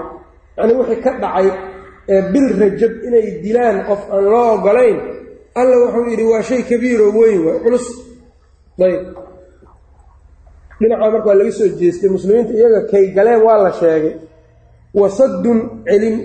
[0.58, 1.48] yacni wixii ka dhacay
[2.14, 4.98] ee bil rajab inay dilaan qof aan loo ogolayn
[5.62, 7.86] alla wuxuu yidhi waa shay kabiiroo weyn waay culus.
[8.86, 9.02] Ayb
[10.80, 14.14] dhinacaa marka waa laga soo jeestay muslimiinta iyaga kay galeen waa la sheegay
[15.00, 16.16] wasaddun celin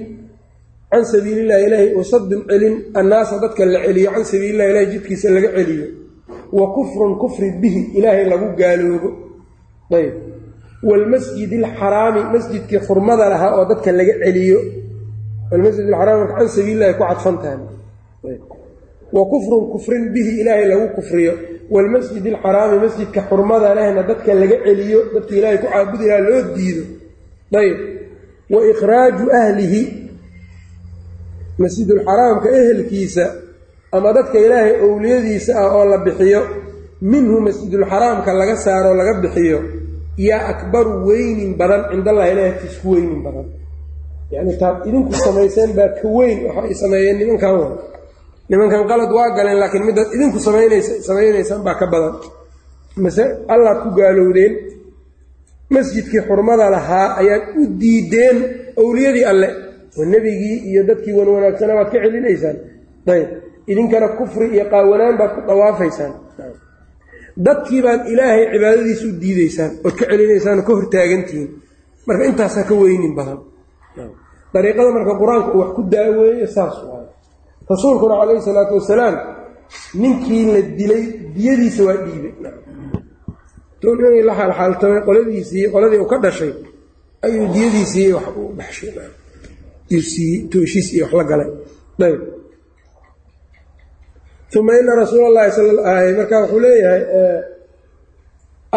[0.91, 5.87] can sabiilillahi ilaahi wasaddun celin annaasa dadka la celiyo can sabiilillahi ilahi jidkiisa laga celiyo.
[6.59, 9.09] Wa kufrun kufri bihi ilaahay lagu gaaloobo.
[9.99, 10.13] Ayb
[10.89, 14.59] waalmasjid alxaraami masjidkii xurmada lahaa oo dadka laga celiyo.
[15.55, 17.59] Almasjid alxaraam marka can sabiilillahi ku cadfantahay
[19.15, 21.35] wa kufrun kufrin bihi ilaahay lagu kufriyo.
[21.73, 26.85] Waalmasjid alxaraami masjidka xurmada lehna dadka laga celiyo dadka ilaahay ku caabudi lahaa loo diido.
[27.61, 27.77] Ayb
[28.53, 29.81] wa ikhraaju ahlihi
[31.63, 33.25] masjidulxaraamka ehelkiisa
[33.97, 36.41] ama dadka ilaahay owliyadiisa ah oo la bixiyo
[37.13, 39.59] minhu masjidulxaraamka laga saaro laga bixiyo
[40.29, 43.47] yaa akbaru weynin badan cindallahi ilahi agtiis ku weynin badan.
[44.33, 47.53] Yacni taad idinku samayseen baa ka weyn waxa ay sameeyeen nimankan
[48.53, 52.15] nimankan qalad waa galeen laakiin middaad idinku samaynaysa samaynaysaan baa ka badan.
[53.05, 53.25] Mase
[53.55, 54.53] allaad ku gaalowdeen
[55.75, 58.37] masjidkii xurmada lahaa ayaad u diideen
[58.83, 59.49] owliyadii alle.
[59.99, 62.57] Oo nebigii iyo dadkii wan wanaagsana baad ka celinaysaan.
[63.15, 63.29] Ayb
[63.73, 66.13] idinkana kufri iyo qaawanaan baad ku dawaafaysaan.
[67.47, 71.49] Dadkii baad ilaahay cibaadadiisa u diideysaan ood ka celinaysaan oo ka hortaagantihiin
[72.07, 73.39] marka intaasaa ka weynin badan.
[74.55, 76.77] Dariiqada marka qur'aanku wax ku daaweeyo saas
[77.71, 79.17] rasuulkuna calayhi salaatu wasalaam
[80.03, 81.05] ninkii la dilay
[81.37, 82.33] diyadiisa waa dhiibay
[84.29, 86.53] la xaalxaaltamay qoladiisii qoladii uu ka dhashay
[87.27, 88.91] ayuu diyadiisii wax u baxshay
[90.53, 91.51] tooshiis iyo wax la galay
[92.07, 92.21] ayb
[94.59, 95.69] uma ina rasuula allahi sal
[96.19, 97.03] marka wuxuu leeyahay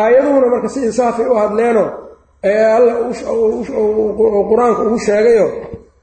[0.01, 1.89] aayaduhuna marka si insaafay u hadleenoo
[2.77, 2.91] alla
[4.49, 5.47] qur'aanka ugu sheegayo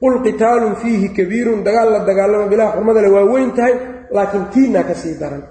[0.03, 3.73] qul qitaalun fiihi kabiirun dagaal la dagaalamo bilaha xurmadale waa weyn tahay
[4.15, 5.43] laakiin tiinnaa ka sii daran.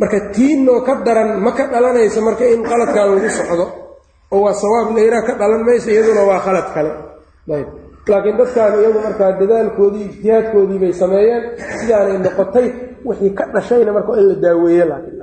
[0.00, 3.66] Marka tiinnoo ka daran ma ka dhalanayso marka in qaladkan lagu socdo
[4.32, 6.90] oo waa sawaab layraa ka dhalan mayso iyaduna waa khalad kale.
[7.56, 7.68] Ayb
[8.10, 11.42] laakiin dadkaan iyagu markaa dadaalkoodii ijtihaadkoodii bay sameeyeen
[11.80, 12.66] sidaanay noqotay
[13.06, 15.20] wixii ka dhashayna marka in la daaweeye laakiin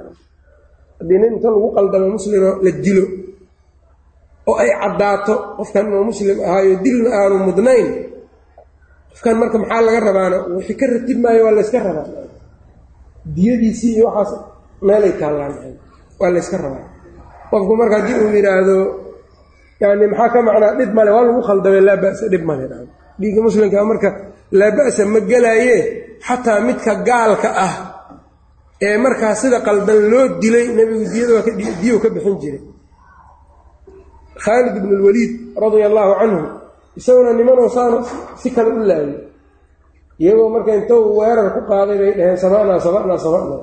[1.00, 3.06] haddii nin inta lagu qaldamo muslimo la dilo
[4.50, 7.88] oo ay caddaato qofkan inuu muslim ahaayo dilna aanu mudnayn
[9.16, 12.08] qofkan marka maxaa laga rabaana wixii ka ratib maayo waa layska rabaa.
[13.36, 14.32] Diyadiisii iyo waxaas
[14.88, 15.54] meelay taallaan
[16.20, 16.86] waa layska rabaa.
[17.52, 18.78] Qofku marka haddii uu yidhaahdo
[19.82, 22.66] yani maxaa ka macnaa dhib male waa lagu khaldamay laa ba'sa dhib male
[23.20, 24.10] dhiigga muslimka marka
[24.60, 25.76] laa ba'sa ma gelaaye
[26.28, 27.74] xataa midka gaalka ah
[28.88, 31.06] ee markaa sida qaldan loo dilay nebigu
[31.82, 32.62] diyo ka bixin jiray.
[34.44, 35.32] Khaalid ibnu lwaliid
[35.64, 36.42] radia allaahu canhu
[37.00, 37.98] isaguna nimanoo saana
[38.42, 39.14] si kale u laayay
[40.22, 43.62] iyagoo marka intou weerar ku qaaday bay dhaheen sabanaa sabanaa sabanaa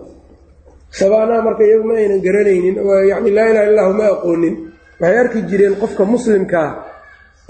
[1.01, 2.77] sabanaa marka iyagu ma aynan garanaynin
[3.11, 4.55] yani laa ilaha illahu ma aqoonin.
[5.01, 6.69] Waxay arki jireen qofka muslimkaa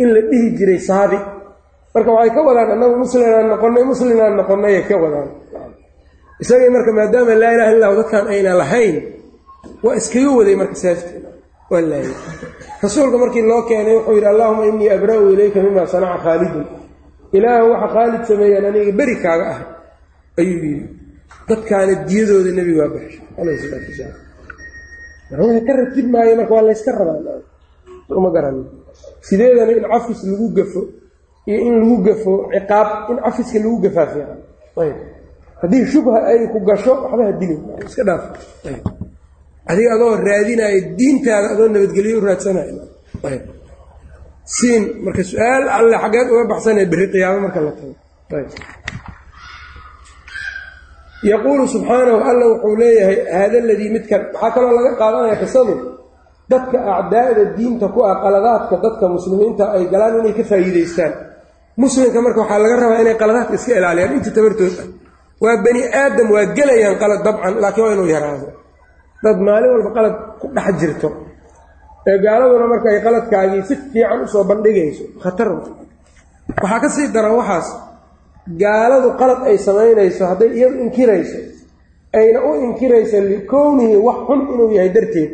[0.02, 1.18] in la dhihi jiray saabi
[1.94, 5.28] marka waxay ka wadaan annagu muslimaan noqonnay muslimaan noqonnayay ka wadaan.
[6.42, 8.96] Isagay marka maadaama laa ilaha illahu dadkan ayna lahayn
[9.84, 11.12] waa iskaga waday marka seefti
[11.72, 12.14] waa laayay
[12.82, 16.66] rasuulka markii loo keenay wuxuu yidhi allahuma innii abra'u ilayka mima sanaca khaalidun
[17.36, 19.60] ilaahu waxa khaalid sameeyaan aniga beri kaaga ah
[20.40, 20.86] ayuu yidhi.
[21.48, 24.20] Dadkaana diyadooda nebigu waa baxshay calayhi salaatu wasalaam.
[25.30, 27.40] Marka ka ratib maayo marka waa layska rabaa
[28.18, 28.56] uma garan.
[29.26, 30.80] Sideedana in cafis lagu gafo
[31.48, 34.40] iyo in lagu gafo ciqaab in cafiska lagu gafaa fiican.
[35.62, 37.32] Haddii shubha ay ku gasho waxba ha
[37.86, 38.24] iska dhaaf
[39.70, 42.74] adiga adoo raadinayo diintaada adoo nabadgelyo u raadsanayo.
[43.28, 43.42] Ayb.
[44.56, 47.94] Siin marka su'aal alle xaggeed uga baxsanaya berri qiyaamo marka la tago.
[51.30, 55.74] Yaquulu subxaanahu alla wuxuu leeyahay haada aladii midkan waxaa kaloo laga qaadanaya qisadu?
[56.50, 61.12] Dadka acdaa'da diinta ku ah qaladaadka dadka muslimiinta ay galaan inay ka faa'iidaystaan.
[61.82, 64.88] Muslimka marka waxaa laga rabaa inay qaladaadka iska ilaaliyaan inta tabartood ah.
[65.42, 68.46] Waa bani aadam waa gelayaan qalad dabcan laakiin waa inuu yaraado
[69.24, 71.08] dad maalin walba qalad ku dhex jirto.
[72.08, 75.48] Ee gaaladuna marka ay qaladkaagii si fiican u soo bandhigayso khatar
[76.62, 77.68] waxaa ka sii daran waxaas
[78.62, 81.38] gaaladu qalad ay samaynayso hadday iyadu inkirayso
[82.18, 85.30] ayna u inkirayso likownihi wax xun inuu yahay darteed.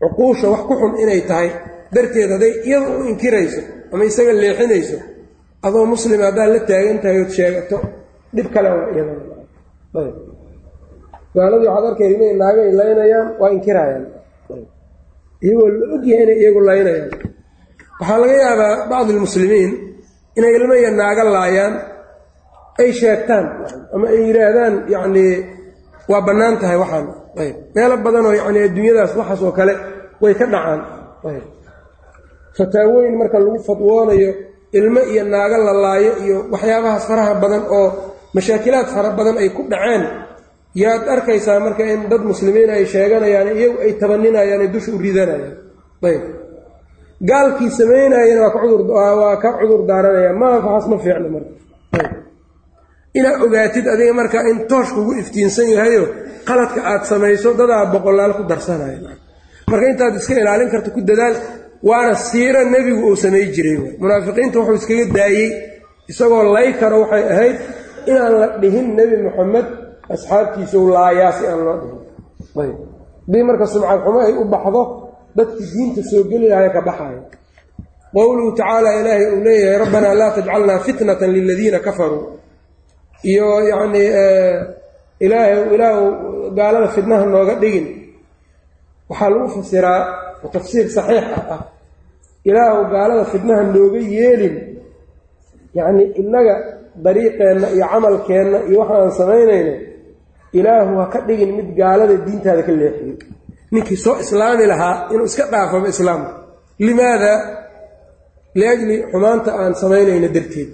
[0.00, 1.48] Cuquusha wax ku xun inay tahay
[1.94, 3.60] darteed hadday iyadu u inkirayso
[3.92, 4.96] ama isaga leexinayso
[5.66, 7.76] adoo muslima haddaad la taagan tahay ood sheegato
[8.36, 9.12] dhib kale waa iyada
[11.34, 14.04] gaaladii waxaad arkay inay naaga ay laynayaan waa inkirayaan
[15.44, 17.10] iyagoo la ogyahay inay iyagu laynayaan.
[18.00, 19.70] Waxaa laga yaabaa bacdi almuslimiin
[20.38, 21.74] inay ilmo iyo naaga laayaan
[22.80, 23.44] ay sheegtaan
[23.94, 25.32] ama ay yidhaahdaan yacnii
[26.10, 27.06] waa bannaan tahay waxaan.
[27.42, 27.54] Ayb.
[27.74, 29.74] Meelo badanoo yacni adduunyadaas waxaas oo kale
[30.22, 30.80] way ka dhacaan.
[31.28, 31.44] Ayb.
[32.56, 34.30] Fataawooyin marka lagu fadwoonayo
[34.78, 37.86] ilmo iyo naago la laayo iyo waxyaabahaas faraha badan oo
[38.36, 40.02] mashaakilaad fara badan ay ku dhaceen
[40.82, 45.56] yaad arkaysaa marka in dad muslimiin ay sheeganayaan iyagu ay tabaninayaan dusha u ridanayaan.
[46.08, 46.22] Ayb.
[47.28, 50.32] Gaalkii samaynaayana waa ka cudur daaranaya.
[50.40, 51.52] Maa waxaas ma fiicno marka.
[53.18, 56.04] Inaad ogaatid adiga marka in toosh kugu iftiinsan yahayo
[56.48, 58.98] qaladka aad samayso dadaa boqolaal ku darsanaya
[59.70, 61.34] marka intaad iska ilaalin karto ku dadaal
[61.88, 63.76] waana siiro nebigu uu samay jiray.
[64.02, 65.48] Munaafiqiinta wuxuu iskaga daayey
[66.10, 67.56] isagoo lay karo waxay ahayd
[68.10, 69.66] inaan la dhihin nebi moxamed
[70.14, 71.98] asxaabtiisa laayaa si aan loo dhihin
[72.62, 72.76] ayb.
[73.26, 74.82] Haddii marka sumcad xumo ay u baxdo
[75.36, 77.20] dadkii diinta soo geli lahay ka baxayo
[78.14, 82.22] qowluhu tacaala ilaahay uu leeyahay rabbanaa laa tajcalnaa fitnatan liladiina kafaruu.
[83.30, 84.08] Iyo yacnii
[85.24, 86.04] ilaahay ilaahu
[86.56, 87.86] gaalada fitnaha nooga dhigin.
[89.10, 90.00] Waxaa lagu fasiraa
[90.54, 91.60] tafsiir saxiix ah ah.
[92.48, 94.56] Ilaahu gaalada fitnaha nooga yeelin.
[95.78, 96.54] Yacnii innaga
[97.04, 99.74] dariiqeenna iyo camalkeenna iyo waxa aan samaynayno
[100.58, 103.14] ilaahu ha ka dhigin mid gaalada diintaada ka leexiyo
[103.72, 106.30] ninkii soo islaami lahaa inuu iska dhaafaba islaamka
[106.86, 107.32] limaada?
[108.60, 110.70] Liajli xumaanta aan samaynayno darteed.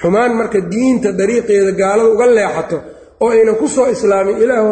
[0.00, 2.78] Xumaan marka diinta dariiqeeda gaalada uga leexato
[3.22, 4.70] oo aynan ku soo islaamin ilaahu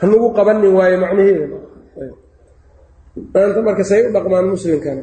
[0.00, 1.46] hanugu qabanin waayo macnaheeda
[3.34, 5.02] maanta marka say u dhaqmaan muslimkana.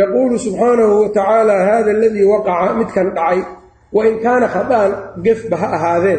[0.00, 3.40] Yaquulu subxaanahu wa tacaala hada aladii waqaca midkan dhacay
[3.96, 4.92] wain kaana khada'an
[5.24, 6.18] gefba ha ahaadee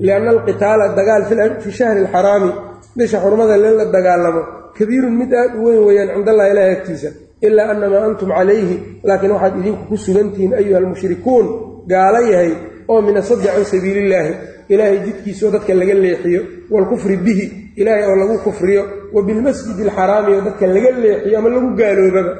[0.00, 1.22] lianna alqitaala dagaal
[1.62, 2.50] fi shahri alxaraami
[2.96, 4.42] bisha xurmada leen la dagaalamo
[4.78, 7.08] kabiirun mid aad u weyn weeyaan cind allahi ilahi agtiisa
[7.46, 8.76] ilaa anamaa antum calayhi
[9.08, 11.46] laakiin waxaad idinku ku sugantihiin ayuha almushrikuun
[11.92, 12.52] gaala yahay
[12.88, 14.32] oo min asaddi can sabiilillaahi
[14.72, 16.42] ilaahay jidkiisaoo dadka laga leexiyo
[16.72, 17.46] waalkufri bihi
[17.80, 18.82] ilaahay oo lagu kufriyo
[19.14, 22.32] wa bilmasjidi alxaraami oo dadka laga leexiyo ama lagu gaaloobaba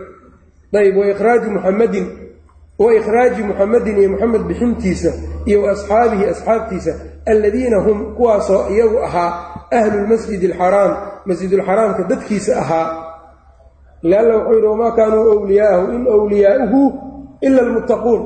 [0.82, 2.06] ayb waikhraaji muxamadin
[2.78, 5.10] wa ikhraaji muxamadin iyo muxamed bixintiisa
[5.48, 6.92] iyo wa asxaabtiisa
[7.26, 9.30] alladiina hum kuwaasoo iyagu ahaa
[9.78, 10.92] ahlulmasjidi alxaraam
[11.26, 12.86] masjidulxaraamka dadkiisa ahaa.
[14.02, 16.80] Lianna wuxuu yidhi wamaa kaanuu wliyaaahu in wliyaauhu
[17.40, 18.20] ila almuttaquun.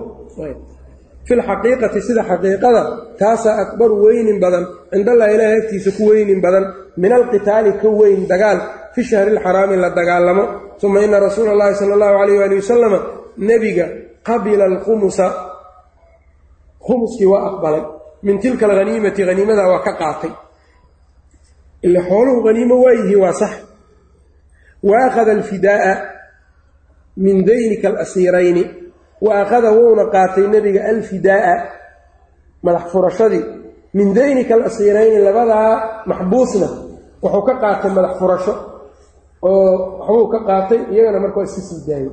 [1.26, 2.82] Fi lxaqiiqati sida xaqiiqada
[3.18, 6.64] taasaa akbaru weynin badan cindallahi ilaahi agtiisa ku weynin badan
[6.96, 8.58] min alqitaali ka weyn dagaal
[8.94, 10.44] fi shahri alxaraami la dagaalamo.
[10.82, 12.98] Uma ina rasuula allahi sala allahu alayh waali wasalama
[13.38, 13.86] nebiga
[14.28, 15.26] qabila alkhumusa
[16.86, 20.32] khumuskii waa aqbalay min tilka alhaniimati haniimada waa ka qaatay.
[21.86, 23.50] Ila xooluhu haniimo waa yihiin waa sax.
[24.88, 25.92] Wa akhada alfidaa'a
[27.24, 28.64] min daynika alasiirayni
[29.24, 31.54] wa akhada wuuna qaatay nebiga alfidaa'a
[32.64, 33.44] madax furashadii.
[33.96, 35.72] Min daynika alasiirayni labadaa
[36.10, 36.68] maxbuusna
[37.22, 38.54] wuxuu ka qaatay madax furasho
[39.42, 42.10] oo waxbuu ka qaatay iyagana marka waa iska sii daayey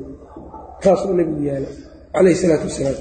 [0.84, 1.73] saasuu nebigu yaalay
[2.13, 2.97] calayh isalaatu wasalaam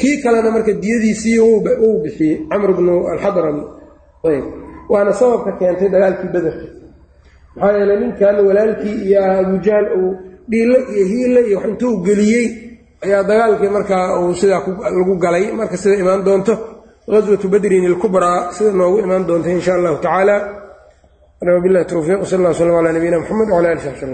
[0.00, 3.62] kii kalena marka diyadiisii uu bixiyey camr bnu alxadrami
[4.28, 4.44] ayb.
[4.92, 6.66] Waana sababka keentay dagaalkii bederka
[7.56, 10.10] maxaa yeele ninkan walaalkii iyo abujahl uu
[10.50, 12.46] dhiille iyo hiille iyo wax intuu geliyey
[13.04, 14.62] ayaa dagaalkii markaa uu sidaa
[14.98, 15.44] lagu galay.
[15.58, 16.54] Marka sida imaan doonto
[17.12, 20.36] gaswatu badrin ilkubraa sida noogu imaan doonta in sha allahu tacaala.
[21.56, 24.12] Wabilahi towfiiq sal lla slam ala nabiyina mxamed wala ali slm